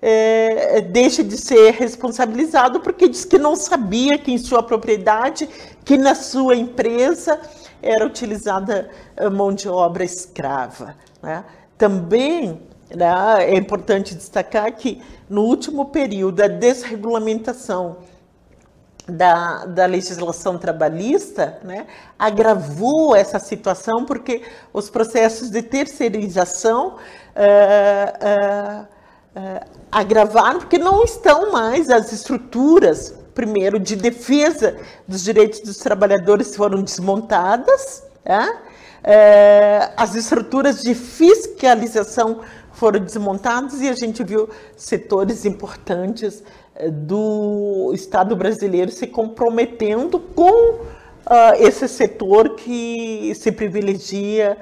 é, 0.02 0.80
deixa 0.82 1.24
de 1.24 1.38
ser 1.38 1.72
responsabilizado 1.72 2.80
porque 2.80 3.10
diz 3.10 3.26
que 3.26 3.38
não 3.38 3.56
sabia 3.56 4.18
que 4.18 4.32
em 4.32 4.38
sua 4.38 4.63
propriedade, 4.63 5.50
que 5.84 5.98
na 5.98 6.15
sua 6.15 6.56
empresa 6.56 7.39
era 7.82 8.06
utilizada 8.06 8.89
mão 9.32 9.54
de 9.54 9.68
obra 9.68 10.04
escrava. 10.04 10.96
Né? 11.22 11.44
Também 11.78 12.62
né, 12.96 13.06
é 13.39 13.56
importante 13.56 14.15
destacar 14.15 14.72
que 14.74 15.02
no 15.30 15.44
último 15.44 15.86
período 15.86 16.42
a 16.42 16.48
desregulamentação 16.48 17.98
da, 19.10 19.65
da 19.65 19.86
legislação 19.86 20.58
trabalhista 20.58 21.60
né, 21.63 21.88
agravou 22.17 23.15
essa 23.15 23.39
situação 23.39 24.06
porque 24.06 24.41
os 24.72 24.89
processos 24.89 25.50
de 25.50 25.62
terceirização 25.62 26.95
uh, 26.95 26.98
uh, 28.26 28.88
uh, 29.36 29.65
agravaram 29.91 30.60
porque 30.60 30.78
não 30.78 31.04
estão 31.04 31.52
mais 31.52 31.89
as 31.89 32.12
estruturas 32.12 33.13
primeiro 33.34 33.80
de 33.80 33.95
defesa 33.95 34.78
dos 35.08 35.24
direitos 35.24 35.62
dos 35.62 35.78
trabalhadores 35.78 36.56
foram 36.56 36.82
desmontadas 36.82 38.04
né? 38.26 38.60
as 39.95 40.13
estruturas 40.13 40.84
de 40.84 40.93
fiscalização 40.93 42.41
foram 42.74 43.00
desmontadas 43.00 43.80
e 43.82 43.88
a 43.88 43.93
gente 43.93 44.24
viu 44.24 44.50
setores 44.76 45.45
importantes 45.45 46.43
do 46.88 47.92
Estado 47.94 48.36
brasileiro 48.36 48.92
se 48.92 49.08
comprometendo 49.08 50.20
com 50.20 50.76
uh, 50.76 51.54
esse 51.58 51.88
setor 51.88 52.56
que 52.56 53.34
se 53.36 53.52
privilegia 53.52 54.58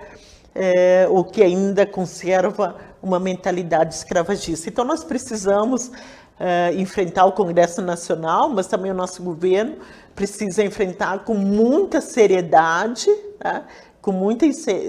é, 0.55 1.07
ou 1.09 1.23
que 1.23 1.43
ainda 1.43 1.85
conserva 1.85 2.75
uma 3.01 3.19
mentalidade 3.19 3.93
escravagista. 3.93 4.67
Então, 4.67 4.83
nós 4.83 5.03
precisamos 5.03 5.91
é, 6.39 6.73
enfrentar 6.73 7.25
o 7.25 7.31
Congresso 7.31 7.81
Nacional, 7.81 8.49
mas 8.49 8.65
também 8.65 8.91
o 8.91 8.95
nosso 8.95 9.21
governo 9.21 9.77
precisa 10.15 10.63
enfrentar 10.63 11.23
com 11.23 11.35
muita 11.35 12.01
seriedade, 12.01 13.07
né? 13.43 13.63
com 14.01 14.11
muita 14.11 14.45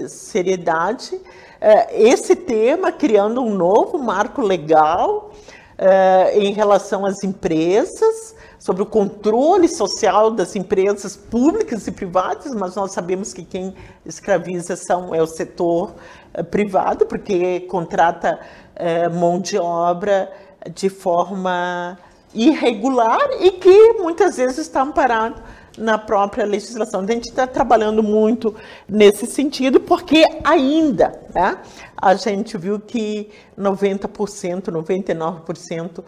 seriedade, 0.07 1.19
é, 1.61 2.01
esse 2.01 2.35
tema, 2.35 2.91
criando 2.91 3.41
um 3.41 3.53
novo 3.53 3.99
marco 3.99 4.41
legal 4.41 5.31
uh, 5.79 6.37
em 6.37 6.51
relação 6.51 7.05
às 7.05 7.23
empresas, 7.23 8.35
sobre 8.59 8.83
o 8.83 8.85
controle 8.85 9.69
social 9.69 10.29
das 10.29 10.53
empresas 10.55 11.15
públicas 11.15 11.87
e 11.87 11.91
privadas, 11.91 12.53
mas 12.53 12.75
nós 12.75 12.91
sabemos 12.91 13.33
que 13.33 13.45
quem 13.45 13.73
escraviza 14.05 14.75
são, 14.75 15.15
é 15.15 15.21
o 15.21 15.27
setor 15.27 15.95
uh, 16.37 16.43
privado, 16.43 17.05
porque 17.05 17.61
contrata 17.61 18.39
uh, 18.75 19.13
mão 19.15 19.39
de 19.39 19.57
obra 19.57 20.29
de 20.75 20.89
forma 20.89 21.97
irregular 22.33 23.27
e 23.39 23.51
que 23.51 23.93
muitas 23.93 24.37
vezes 24.37 24.57
está 24.59 24.81
amparado 24.81 25.41
na 25.77 25.97
própria 25.97 26.45
legislação. 26.45 27.01
Então, 27.01 27.13
a 27.13 27.15
gente 27.15 27.29
está 27.29 27.47
trabalhando 27.47 28.03
muito 28.03 28.53
nesse 28.87 29.25
sentido, 29.25 29.79
porque 29.79 30.25
ainda 30.43 31.19
né, 31.33 31.57
a 32.01 32.15
gente 32.15 32.57
viu 32.57 32.79
que 32.79 33.29
90%, 33.57 34.71
99% 34.71 36.03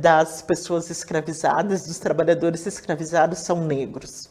das 0.00 0.40
pessoas 0.40 0.88
escravizadas, 0.90 1.86
dos 1.86 1.98
trabalhadores 1.98 2.66
escravizados, 2.66 3.40
são 3.40 3.62
negros. 3.64 4.30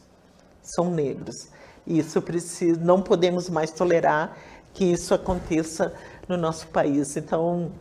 São 0.62 0.90
negros. 0.90 1.50
Isso 1.86 2.22
precisa, 2.22 2.80
não 2.82 3.02
podemos 3.02 3.50
mais 3.50 3.70
tolerar 3.70 4.36
que 4.74 4.86
isso 4.86 5.14
aconteça 5.14 5.94
no 6.28 6.36
nosso 6.36 6.68
país. 6.68 7.16
Então, 7.16 7.72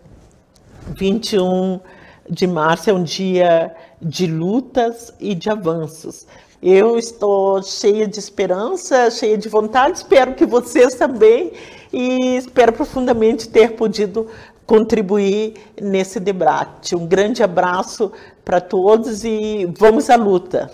21 0.88 1.80
de 2.28 2.46
março 2.46 2.90
é 2.90 2.92
um 2.92 3.02
dia 3.02 3.74
de 4.00 4.26
lutas 4.26 5.12
e 5.18 5.34
de 5.34 5.48
avanços. 5.48 6.26
Eu 6.62 6.98
estou 6.98 7.62
cheia 7.62 8.06
de 8.06 8.18
esperança, 8.18 9.10
cheia 9.10 9.36
de 9.36 9.48
vontade, 9.48 9.98
espero 9.98 10.34
que 10.34 10.46
vocês 10.46 10.94
também, 10.94 11.52
e 11.94 12.36
espero 12.36 12.72
profundamente 12.72 13.48
ter 13.48 13.76
podido 13.76 14.26
contribuir 14.66 15.54
nesse 15.80 16.18
debate. 16.18 16.96
Um 16.96 17.06
grande 17.06 17.42
abraço 17.42 18.10
para 18.44 18.60
todos 18.60 19.22
e 19.24 19.72
vamos 19.78 20.10
à 20.10 20.16
luta. 20.16 20.70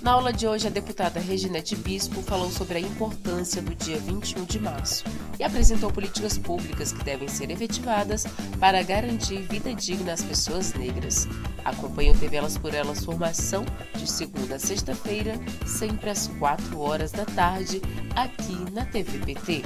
Na 0.00 0.12
aula 0.12 0.32
de 0.32 0.46
hoje, 0.46 0.66
a 0.66 0.70
deputada 0.70 1.18
Reginete 1.18 1.74
Bispo 1.74 2.22
falou 2.22 2.50
sobre 2.52 2.78
a 2.78 2.80
importância 2.80 3.60
do 3.60 3.74
dia 3.74 3.98
21 3.98 4.44
de 4.44 4.60
março 4.60 5.04
e 5.40 5.42
apresentou 5.42 5.90
políticas 5.90 6.38
públicas 6.38 6.92
que 6.92 7.02
devem 7.02 7.26
ser 7.26 7.50
efetivadas 7.50 8.24
para 8.60 8.80
garantir 8.82 9.42
vida 9.42 9.74
digna 9.74 10.12
às 10.12 10.22
pessoas 10.22 10.72
negras. 10.72 11.26
Acompanhe 11.64 12.12
o 12.12 12.16
TV 12.16 12.36
Elas 12.36 12.56
por 12.56 12.72
Elas 12.74 13.04
Formação 13.04 13.64
de 13.96 14.08
segunda 14.08 14.54
a 14.54 14.58
sexta-feira, 14.58 15.34
sempre 15.66 16.10
às 16.10 16.28
4 16.38 16.78
horas 16.78 17.10
da 17.10 17.24
tarde, 17.24 17.82
aqui 18.14 18.56
na 18.72 18.84
TVPT. 18.84 19.62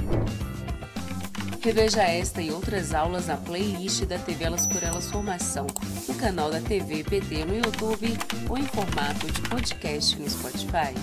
Reveja 1.63 2.03
esta 2.03 2.41
e 2.41 2.51
outras 2.51 2.93
aulas 2.93 3.27
na 3.27 3.37
playlist 3.37 4.03
da 4.03 4.19
TV 4.19 4.43
Elas 4.43 4.67
por 4.67 4.83
Elas 4.83 5.09
Formação, 5.09 5.65
no 6.09 6.15
canal 6.15 6.51
da 6.51 6.59
TV 6.59 7.05
PT 7.05 7.45
no 7.45 7.55
YouTube 7.55 8.17
ou 8.49 8.57
em 8.57 8.65
formato 8.65 9.25
de 9.31 9.41
podcast 9.43 10.19
no 10.19 10.29
Spotify. 10.29 10.93